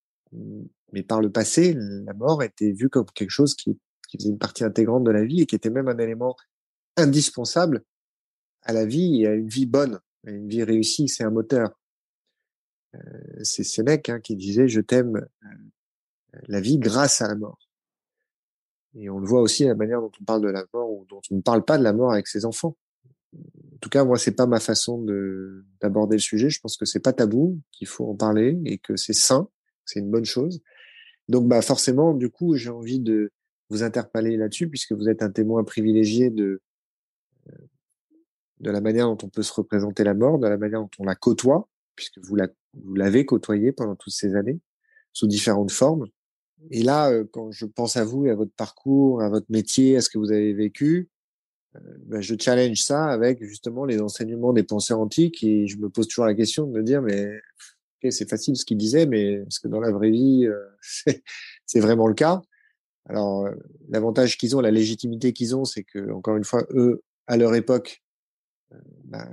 [0.93, 3.79] mais par le passé, la mort était vue comme quelque chose qui,
[4.09, 6.37] qui, faisait une partie intégrante de la vie et qui était même un élément
[6.97, 7.85] indispensable
[8.63, 11.09] à la vie et à une vie bonne, à une vie réussie.
[11.09, 11.79] C'est un moteur.
[12.95, 12.99] Euh,
[13.43, 17.59] c'est Sénèque hein, qui disait je t'aime euh, la vie grâce à la mort.
[18.95, 21.21] Et on le voit aussi la manière dont on parle de la mort ou dont
[21.31, 22.77] on ne parle pas de la mort avec ses enfants.
[23.77, 26.49] En tout cas, moi, c'est pas ma façon de d'aborder le sujet.
[26.49, 29.49] Je pense que c'est pas tabou, qu'il faut en parler et que c'est sain,
[29.85, 30.63] c'est une bonne chose.
[31.29, 33.33] Donc, bah, forcément, du coup, j'ai envie de
[33.69, 36.63] vous interpeller là-dessus, puisque vous êtes un témoin privilégié de,
[37.49, 37.57] euh,
[38.61, 41.05] de la manière dont on peut se représenter la mort, de la manière dont on
[41.05, 42.37] la côtoie, puisque vous
[42.75, 44.59] vous l'avez côtoyée pendant toutes ces années,
[45.13, 46.07] sous différentes formes.
[46.71, 49.97] Et là, euh, quand je pense à vous et à votre parcours, à votre métier,
[49.97, 51.11] à ce que vous avez vécu,
[51.77, 55.89] euh, bah, je challenge ça avec justement les enseignements des penseurs antiques et je me
[55.89, 57.41] pose toujours la question de me dire, mais
[58.11, 60.67] c'est facile ce qu'il disait, mais est-ce que dans la vraie vie, euh,
[61.67, 62.43] c'est vraiment le cas?
[63.09, 63.55] Alors, euh,
[63.89, 67.55] l'avantage qu'ils ont, la légitimité qu'ils ont, c'est que, encore une fois, eux, à leur
[67.55, 68.03] époque,
[68.73, 69.29] euh, ben,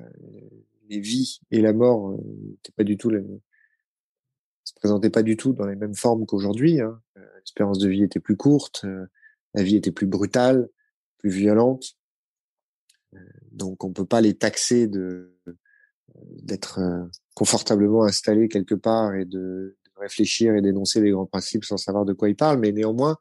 [0.90, 3.12] les vies et la mort n'étaient pas du tout
[4.66, 6.80] se présentaient pas du tout dans les mêmes formes qu'aujourd'hui.
[6.80, 7.02] Hein.
[7.40, 8.86] L'espérance de vie était plus courte,
[9.54, 10.70] la vie était plus brutale,
[11.18, 11.98] plus violente.
[13.54, 15.38] Donc on peut pas les taxer de
[16.16, 16.80] d'être
[17.34, 22.14] confortablement installés quelque part et de, réfléchir et d'énoncer des grands principes sans savoir de
[22.14, 23.18] quoi ils parlent, mais néanmoins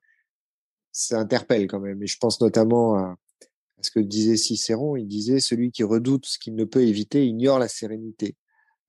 [0.90, 2.02] ça interpelle quand même.
[2.02, 3.16] Et je pense notamment à,
[3.80, 4.96] ce que disait Cicéron.
[4.96, 8.36] Il disait celui qui redoute ce qu'il ne peut éviter ignore la sérénité,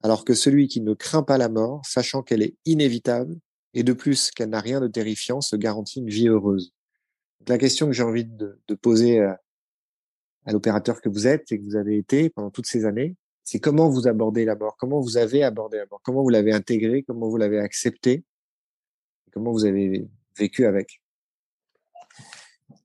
[0.02, 3.38] alors que celui qui ne craint pas la mort, sachant qu'elle est inévitable
[3.74, 6.74] et de plus qu'elle n'a rien de terrifiant, se garantit une vie heureuse.
[7.48, 9.20] la question que j'ai envie de, poser
[10.46, 13.60] à l'opérateur que vous êtes et que vous avez été pendant toutes ces années, c'est
[13.60, 17.04] comment vous abordez la mort, comment vous avez abordé la mort, comment vous l'avez intégré,
[17.04, 18.24] comment vous l'avez accepté,
[19.32, 21.02] comment vous avez vécu avec.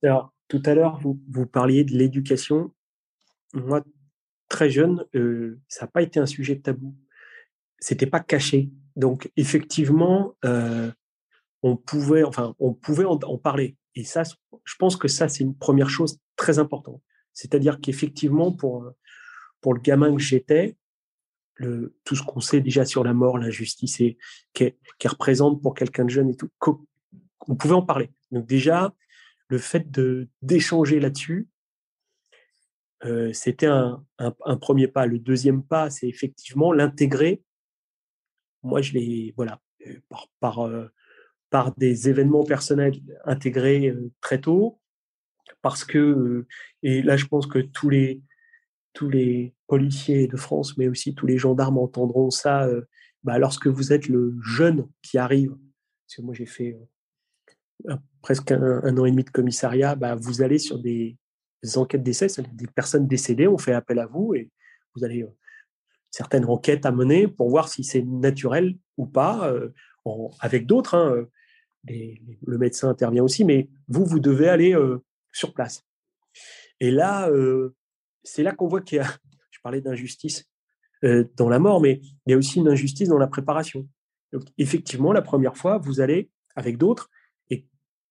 [0.02, 2.72] Alors, tout à l'heure, vous, vous parliez de l'éducation.
[3.54, 3.84] Moi,
[4.48, 6.94] très jeune, euh, ça n'a pas été un sujet tabou.
[7.78, 8.70] C'était pas caché.
[8.96, 10.90] Donc, effectivement, euh,
[11.62, 13.76] on pouvait, enfin, on pouvait en, parler.
[13.94, 17.00] Et ça, je pense que ça, c'est une première chose très importante.
[17.38, 18.92] C'est-à-dire qu'effectivement, pour,
[19.60, 20.76] pour le gamin que j'étais,
[22.04, 24.18] tout ce qu'on sait déjà sur la mort, l'injustice et
[24.54, 26.50] qui représente pour quelqu'un de jeune et tout,
[27.46, 28.10] on pouvait en parler.
[28.32, 28.92] Donc déjà,
[29.46, 29.86] le fait
[30.42, 31.46] d'échanger là-dessus,
[33.04, 35.06] euh, c'était un, un, premier pas.
[35.06, 37.40] Le deuxième pas, c'est effectivement l'intégrer.
[38.64, 40.88] Moi, je l'ai, voilà, euh, par, par, euh,
[41.50, 44.80] par, des événements personnels intégrés très tôt,
[45.62, 46.46] parce que,
[46.82, 48.22] et là, je pense que tous les,
[48.92, 52.68] tous les policiers de France, mais aussi tous les gendarmes entendront ça
[53.24, 55.50] bah, lorsque vous êtes le jeune qui arrive.
[55.50, 56.78] Parce que moi, j'ai fait
[58.22, 61.16] presque un, an et demi de commissariat, bah, vous allez sur des,
[61.76, 64.50] enquêtes d'essai, des personnes décédées, on fait appel à vous et
[64.94, 65.26] vous euh,
[66.10, 69.52] certaines enquêtes à mener pour voir si c'est naturel ou pas,
[70.40, 70.94] avec d'autres.
[70.94, 71.26] Hein,
[71.84, 74.74] le médecin intervient aussi, mais vous, vous devez aller
[75.38, 75.84] sur place.
[76.80, 77.30] Et là,
[78.22, 79.06] c'est là qu'on voit qu'il y a,
[79.50, 80.44] je parlais d'injustice
[81.02, 83.88] dans la mort, mais il y a aussi une injustice dans la préparation.
[84.58, 87.10] Effectivement, la première fois, vous allez avec d'autres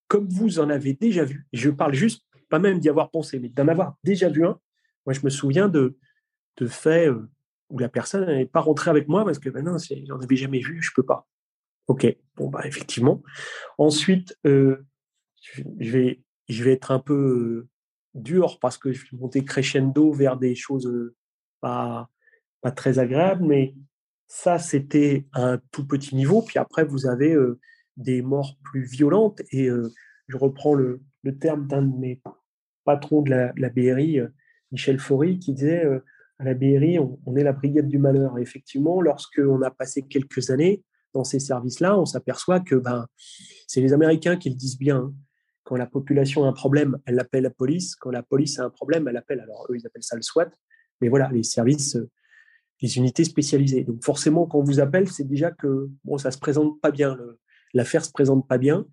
[0.08, 3.50] comme vous en avez déjà vu, je parle juste, pas même d'y avoir pensé, mais
[3.50, 4.60] d'en avoir déjà vu un,
[5.06, 5.98] moi je me souviens de,
[6.58, 7.30] de faits euh,
[7.70, 10.60] où la personne n'est pas rentrée avec moi parce que ben non, j'en avais jamais
[10.60, 11.28] vu, je peux pas.
[11.88, 12.06] Ok,
[12.36, 13.22] bon bah effectivement.
[13.78, 14.86] Ensuite, euh,
[15.80, 17.68] je vais, je vais être un peu
[18.14, 20.90] dur parce que je vais monter crescendo vers des choses
[21.62, 22.10] pas,
[22.76, 23.76] très agréables, mais
[24.28, 26.42] ça c'était un tout petit niveau.
[26.42, 27.36] Puis après, vous avez
[27.96, 29.42] des morts plus violentes.
[29.52, 29.70] Et
[30.28, 31.02] je reprends le,
[31.40, 32.22] terme d'un de mes
[32.84, 34.20] patrons de la, BRI,
[34.72, 35.86] Michel Faury, qui disait
[36.40, 38.38] à la BRI, on, est la brigade du malheur.
[38.38, 40.84] Et effectivement, lorsqu'on a passé quelques années
[41.14, 43.08] dans ces services-là, on s'aperçoit que ben,
[43.66, 44.98] c'est les Américains qui le disent bien.
[44.98, 45.14] Hein.
[45.68, 47.98] Quand la population a un problème, elle appelle la police.
[47.98, 49.42] Quand la police a un problème, elle appelle.
[49.42, 50.50] Alors, eux, ils appellent ça le SWAT.
[51.02, 51.98] Mais voilà, les services,
[52.80, 53.84] les unités spécialisées.
[53.84, 57.18] Donc, forcément, quand on vous appelle, c'est déjà que bon, ça se présente pas bien.
[57.74, 58.86] L'affaire se présente pas bien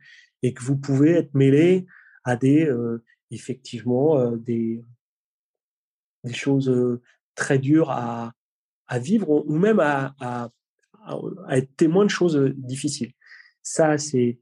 [0.42, 1.86] et que vous pouvez être mêlé
[2.24, 4.82] à des euh, effectivement euh, des,
[6.32, 7.00] choses euh,
[7.36, 8.32] très dures à,
[8.88, 10.50] à vivre ou même à, à,
[11.50, 13.12] être témoin de choses difficiles.
[13.62, 14.40] Ça, c'est,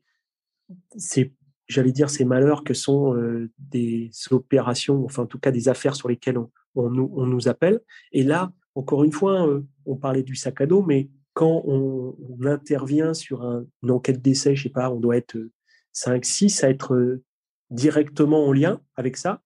[0.97, 1.35] c'est
[1.73, 3.17] j'allais dire, ces malheurs que sont
[3.59, 6.39] des opérations, enfin en tout cas des affaires sur lesquelles
[6.75, 7.81] on, nous, appelle.
[8.13, 9.47] Et là, encore une fois,
[9.87, 12.15] on parlait du sac à dos, mais quand on,
[12.45, 13.43] intervient sur
[13.83, 15.37] une enquête d'essai, je sais pas, on doit être
[15.93, 17.23] 5, 6 à être euh,
[17.71, 19.43] directement en lien avec ça.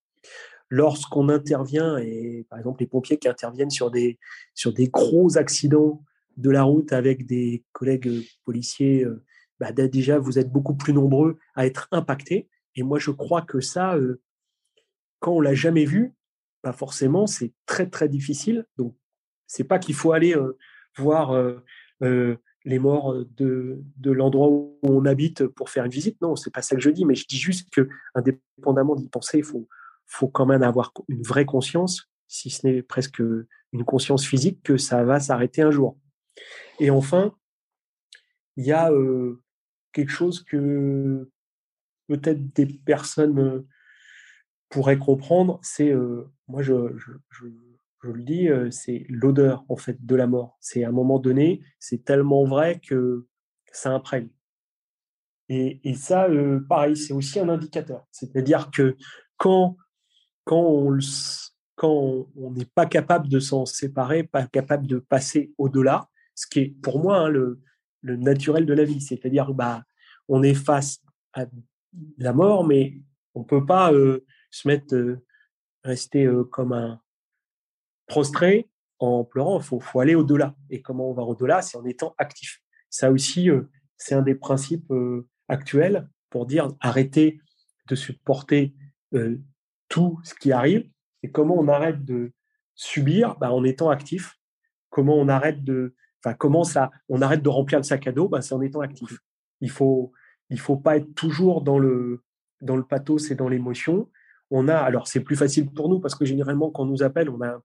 [0.69, 4.19] Lorsqu'on intervient, et par exemple les pompiers qui interviennent sur des,
[4.55, 6.03] sur des gros accidents
[6.37, 9.23] de la route avec des collègues policiers, euh,
[9.61, 12.49] bah, déjà vous êtes beaucoup plus nombreux à être impactés.
[12.75, 14.21] Et moi je crois que ça, euh,
[15.21, 16.15] quand on l'a jamais vu,
[16.63, 18.67] bah, forcément c'est très très difficile.
[18.77, 18.95] Donc
[19.47, 20.35] c'est pas qu'il faut aller
[20.99, 21.63] voir euh,
[22.03, 26.21] euh, les morts de, de l'endroit où on habite pour faire une visite.
[26.21, 29.39] Non, c'est pas ça que je dis, mais je dis juste que, indépendamment d'y penser,
[29.39, 29.69] il faut,
[30.07, 33.21] faut quand même avoir une vraie conscience, si ce n'est presque
[33.73, 35.97] une conscience physique, que ça va s'arrêter un jour.
[36.81, 37.35] Et enfin,
[38.57, 39.43] il y a euh,
[39.97, 41.31] quelque chose que
[42.07, 43.67] peut-être des personnes
[44.69, 45.95] pourraient comprendre, c'est
[46.49, 47.13] moi je, je,
[48.03, 50.59] je le dis, c'est l'odeur en fait de la mort.
[50.61, 53.27] C'est à un moment donné, c'est tellement vrai que
[53.73, 54.29] ça imprègne.
[55.49, 56.29] Et, et ça,
[56.69, 58.05] pareil, c'est aussi un indicateur.
[58.11, 58.97] C'est-à-dire que
[59.39, 59.79] quand,
[60.45, 60.99] quand on,
[61.75, 66.61] quand on n'est pas capable de s'en séparer, pas capable de passer au-delà, ce qui
[66.61, 67.61] est pour moi hein, le,
[68.07, 69.83] le, naturel de la vie, c'est-à-dire bah
[70.29, 71.01] on est face
[71.33, 71.47] à
[72.19, 72.99] la mort, mais
[73.35, 75.25] on peut pas euh, se mettre euh,
[75.85, 77.01] rester euh, comme un
[78.07, 79.59] prostré en pleurant.
[79.59, 80.55] Il faut, faut, aller au-delà.
[80.71, 81.63] Et comment on va au-delà?
[81.63, 82.63] C'est en étant actif.
[82.89, 83.51] Ça aussi,
[83.99, 84.93] c'est un des principes
[85.49, 87.41] actuels pour dire arrêter
[87.89, 88.75] de supporter
[89.89, 90.89] tout ce qui arrive
[91.23, 92.33] et comment on arrête de
[92.77, 93.37] subir?
[93.39, 94.39] Bah, en étant actif.
[94.89, 95.95] Comment on arrête de,
[96.35, 99.19] comment ça, on arrête de remplir le sac à dos, bah, c'est en étant actif.
[99.61, 100.13] Il faut,
[100.57, 102.23] faut pas être toujours dans le
[102.89, 104.11] pathos et dans l'émotion.
[104.51, 107.29] On a, alors c'est plus facile pour nous parce que généralement quand on nous appelle,
[107.31, 107.61] on a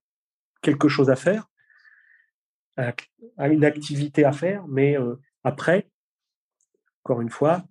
[0.61, 1.47] quelque chose à faire,
[3.37, 5.89] une activité à faire, mais euh, après,
[7.03, 7.65] encore une fois,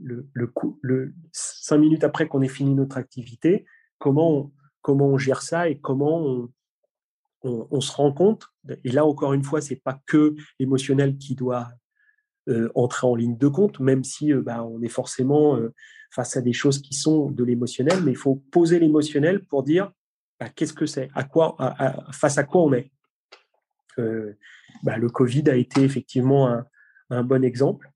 [1.32, 3.64] cinq minutes après qu'on ait fini notre activité,
[3.98, 6.50] comment comment on gère ça et comment on,
[7.42, 8.48] on, se rend compte.
[8.84, 11.68] Et là, encore une fois, c'est pas que l'émotionnel qui doit
[12.48, 15.72] euh, entrer en ligne de compte, même si euh, bah, on est forcément euh,
[16.10, 19.92] face à des choses qui sont de l'émotionnel, mais il faut poser l'émotionnel pour dire
[20.38, 21.56] bah, qu'est-ce que c'est, à quoi,
[22.12, 22.90] face à quoi on est?
[24.82, 26.62] Bah, le Covid a été effectivement
[27.10, 27.90] un, bon exemple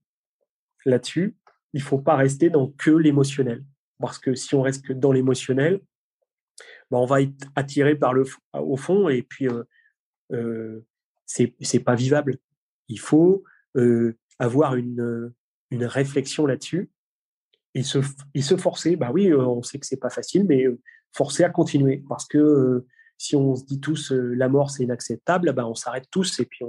[0.85, 1.37] là-dessus.
[1.73, 3.65] Il faut pas rester dans que l'émotionnel,
[3.99, 5.81] parce que si on reste que dans l'émotionnel,
[6.91, 9.65] bah, on va être attiré par le au fond et puis euh,
[10.33, 10.85] euh,
[11.27, 12.37] c'est pas vivable.
[12.89, 13.45] Il faut
[14.39, 15.33] avoir une,
[15.73, 16.91] réflexion là-dessus
[17.75, 18.01] et se,
[18.57, 18.95] forcer.
[18.95, 20.67] Bah oui, on sait que c'est pas facile, mais
[21.13, 22.87] forcer à continuer parce que
[23.19, 26.65] si on se dit tous la mort c'est inacceptable, bah on s'arrête tous et puis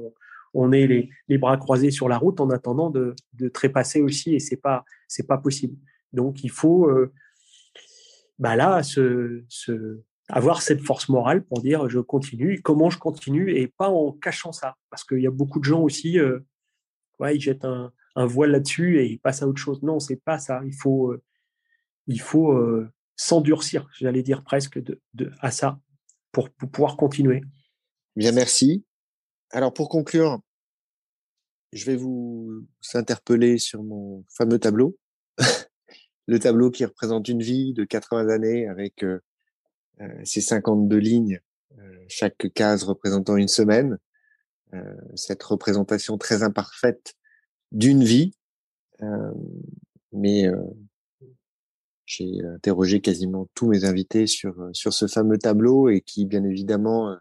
[0.54, 0.88] on, est
[1.28, 4.84] les, bras croisés sur la route en attendant de, de trépasser aussi et c'est pas
[5.28, 5.78] pas possible.
[6.14, 6.90] Donc il faut
[8.40, 8.82] bah là
[10.28, 14.52] avoir cette force morale pour dire je continue, comment je continue et pas en cachant
[14.52, 14.76] ça.
[14.90, 16.40] Parce qu'il y a beaucoup de gens aussi, euh,
[17.22, 19.84] ils jettent un, voile là-dessus et ils passent à autre chose.
[19.84, 20.62] Non, c'est pas ça.
[20.66, 21.22] Il faut, euh,
[22.08, 24.80] il faut euh, s'endurcir, j'allais dire presque,
[25.42, 25.80] à ça
[26.32, 27.42] pour, pour pouvoir continuer.
[28.16, 28.86] Bien, merci.
[29.52, 30.40] Alors pour conclure,
[31.72, 34.98] je vais vous interpeller sur mon fameux tableau.
[36.28, 39.20] le tableau qui représente une vie de 80 années avec euh,
[40.24, 41.42] ces 52 lignes,
[42.08, 43.98] chaque case représentant une semaine.
[45.16, 47.16] cette représentation très imparfaite
[47.72, 48.34] d'une vie,
[50.12, 50.46] mais
[52.06, 57.16] j'ai interrogé quasiment tous mes invités sur sur ce fameux tableau et qui bien évidemment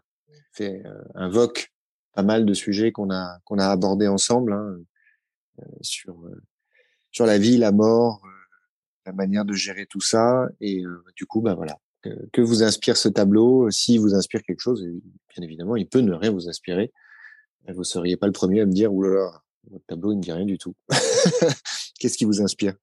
[0.51, 0.83] fait
[1.15, 1.71] invoque
[2.13, 4.77] pas mal de sujets qu'on a qu'on a abordés ensemble hein,
[5.81, 6.17] sur
[7.11, 8.21] sur la vie, la mort,
[9.05, 10.47] la manière de gérer tout ça.
[10.59, 10.83] Et
[11.15, 11.79] du coup, bah voilà,
[12.31, 16.13] que, vous inspire ce tableau S'il vous inspire quelque chose, bien évidemment, il peut ne
[16.13, 16.91] rien vous inspirer.
[17.67, 19.41] Vous seriez pas le premier à me dire, oulala,
[19.71, 20.75] votre tableau, ne dit rien du tout.
[21.99, 22.75] Qu'est-ce qui vous inspire?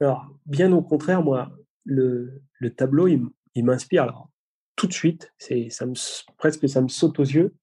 [0.00, 1.50] Alors, bien au contraire, moi,
[1.84, 4.02] le, le tableau, il, m'inspire.
[4.02, 4.30] Alors,
[4.76, 5.94] tout de suite, c'est, ça me,
[6.36, 7.54] presque ça me saute aux yeux.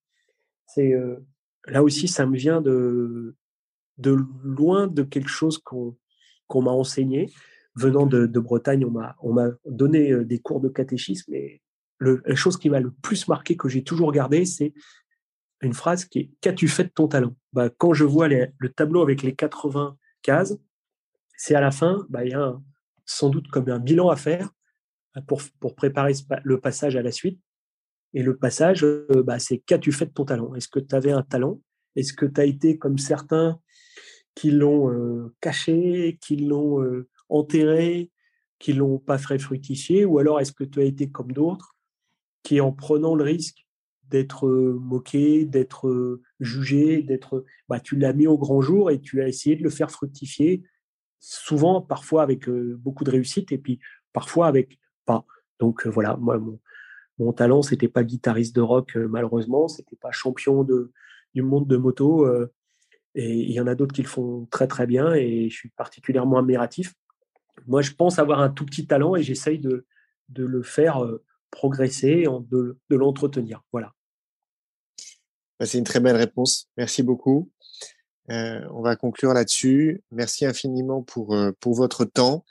[0.66, 0.94] C'est
[1.68, 3.36] là aussi, ça me vient de,
[3.98, 5.96] de loin de quelque chose qu'on,
[6.48, 7.32] qu'on m'a enseigné
[7.78, 11.62] venant de, Bretagne, on m'a, on m'a donné euh, des cours de catéchisme et
[12.00, 14.74] la chose qui m'a le plus marqué, que j'ai toujours gardé, c'est
[15.62, 17.36] une phrase qui est Qu'as-tu fait de ton talent?
[17.54, 20.56] Bah, Quand je vois le tableau avec les 80 cases,
[21.38, 22.56] c'est à la fin, bah, il y a
[23.06, 24.52] sans doute comme un bilan à faire
[25.18, 26.14] euh, pour, pour préparer
[26.44, 27.40] le passage à la suite.
[28.14, 30.54] Et le passage, euh, bah, c'est Qu'as-tu fait de ton talent?
[30.54, 31.60] Est-ce que tu avais un talent?
[31.96, 33.60] Est-ce que tu as été comme certains
[34.36, 36.84] qui l'ont caché, qui l'ont
[37.30, 38.12] enterrés,
[38.60, 41.76] qui l'ont pas fait fructifier, ou alors est-ce que tu as été comme d'autres,
[42.44, 43.68] qui en prenant le risque
[44.10, 49.02] d'être euh, moqué, d'être euh, jugé, d'être, bah, tu l'as mis au grand jour et
[49.02, 50.64] tu as essayé de le faire fructifier,
[51.20, 53.80] souvent, parfois avec euh, beaucoup de réussite et puis
[54.14, 55.26] parfois avec pas.
[55.60, 56.60] Donc voilà, moi, mon,
[57.20, 60.94] mon talent, c'était pas guitariste de rock, malheureusement, c'était pas champion de,
[61.34, 62.28] du monde de moto.
[63.16, 65.70] et il y en a d'autres qui le font très très bien et je suis
[65.70, 66.94] particulièrement admiratif
[67.66, 69.86] moi, je pense avoir un tout petit talent et j'essaye de,
[70.30, 73.64] de le faire euh, progresser, de, de l'entretenir.
[73.72, 73.94] Voilà.
[75.60, 76.70] Bah, c'est une très belle réponse.
[76.78, 77.52] Merci beaucoup.
[78.30, 80.04] Euh, on va conclure là-dessus.
[80.12, 82.46] Merci infiniment pour, euh, pour votre temps.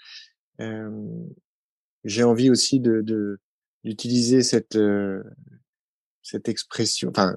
[2.04, 3.38] J'ai envie aussi de,
[3.84, 4.78] d'utiliser cette,
[6.22, 7.36] cette expression, enfin,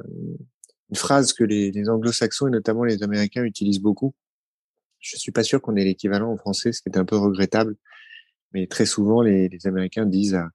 [0.89, 4.13] une phrase que les, les anglo-saxons et notamment les américains utilisent beaucoup,
[4.99, 7.75] je suis pas sûr qu'on ait l'équivalent en français, ce qui est un peu regrettable.
[8.53, 10.49] Mais très souvent, les, les Américains disent à,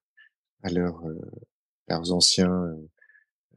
[0.62, 1.20] à leurs, euh,
[1.88, 2.76] leurs anciens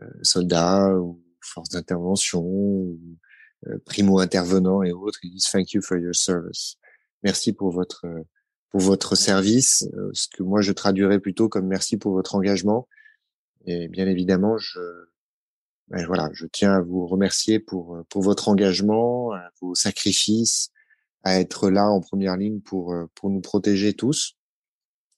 [0.01, 2.99] euh, soldats ou forces d'intervention ou
[3.85, 5.19] primo intervenants et autres.
[5.23, 6.77] Ils disent thank you for your service.
[7.23, 8.05] Merci pour votre
[8.69, 12.88] pour votre service, ce que moi je traduirais plutôt comme merci pour votre engagement.
[13.65, 14.79] Et bien évidemment, je
[15.88, 19.31] ben voilà, je tiens à vous remercier pour pour votre engagement,
[19.61, 20.69] vos sacrifices,
[21.24, 24.38] à être là en première ligne pour pour nous protéger tous,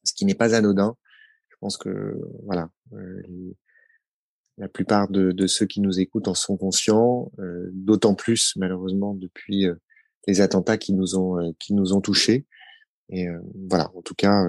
[0.04, 0.95] ce qui n'est pas anodin.
[1.50, 2.70] Je pense que voilà,
[4.60, 9.14] la plupart de, de, ceux qui nous écoutent en sont conscients, euh, d'autant plus malheureusement
[9.14, 9.76] depuis euh,
[10.28, 12.45] les attentats qui nous ont euh, qui nous ont touchés.
[13.12, 13.28] Et
[13.68, 14.45] voilà, en tout cas,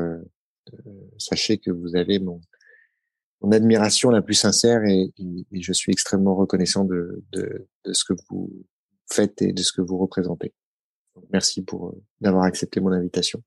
[1.17, 2.43] sachez que vous avez mon,
[3.41, 8.05] mon admiration la plus sincère et, et, je suis extrêmement reconnaissant de, de, de, ce
[8.05, 8.67] que vous
[9.11, 10.53] faites et de ce que vous représentez.
[11.31, 13.43] Merci pour d'avoir accepté mon invitation.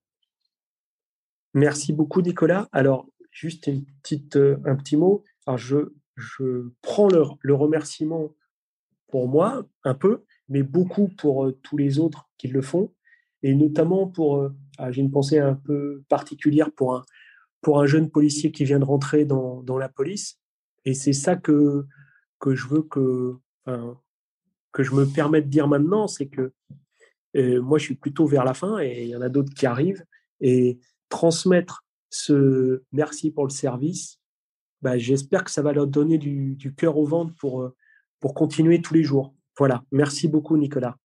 [1.54, 2.68] Merci beaucoup, Nicolas.
[2.72, 5.24] Alors, juste une petite, un petit mot.
[5.46, 8.30] Alors, je, je prends le, remerciement
[9.08, 12.94] pour moi, un peu, mais beaucoup pour euh, tous les autres qui le font,
[13.44, 17.04] et notamment pour, euh, ah, j'ai une pensée un peu particulière pour un,
[17.62, 20.40] pour un jeune policier qui vient de rentrer dans, dans la police,
[20.86, 21.86] et c'est ça que,
[22.40, 23.36] que je veux que,
[24.72, 26.52] que je me permette de dire maintenant, c'est que euh,
[27.36, 30.04] moi je suis plutôt vers la fin, et il y en a d'autres qui arrivent,
[30.40, 30.80] et
[31.10, 34.20] transmettre ce merci pour le service,
[34.82, 37.76] bah, j'espère que ça va leur donner du, cœur au ventre pour, euh,
[38.20, 39.34] pour continuer tous les jours.
[39.58, 39.84] Voilà.
[39.92, 40.98] Merci beaucoup, Nicolas.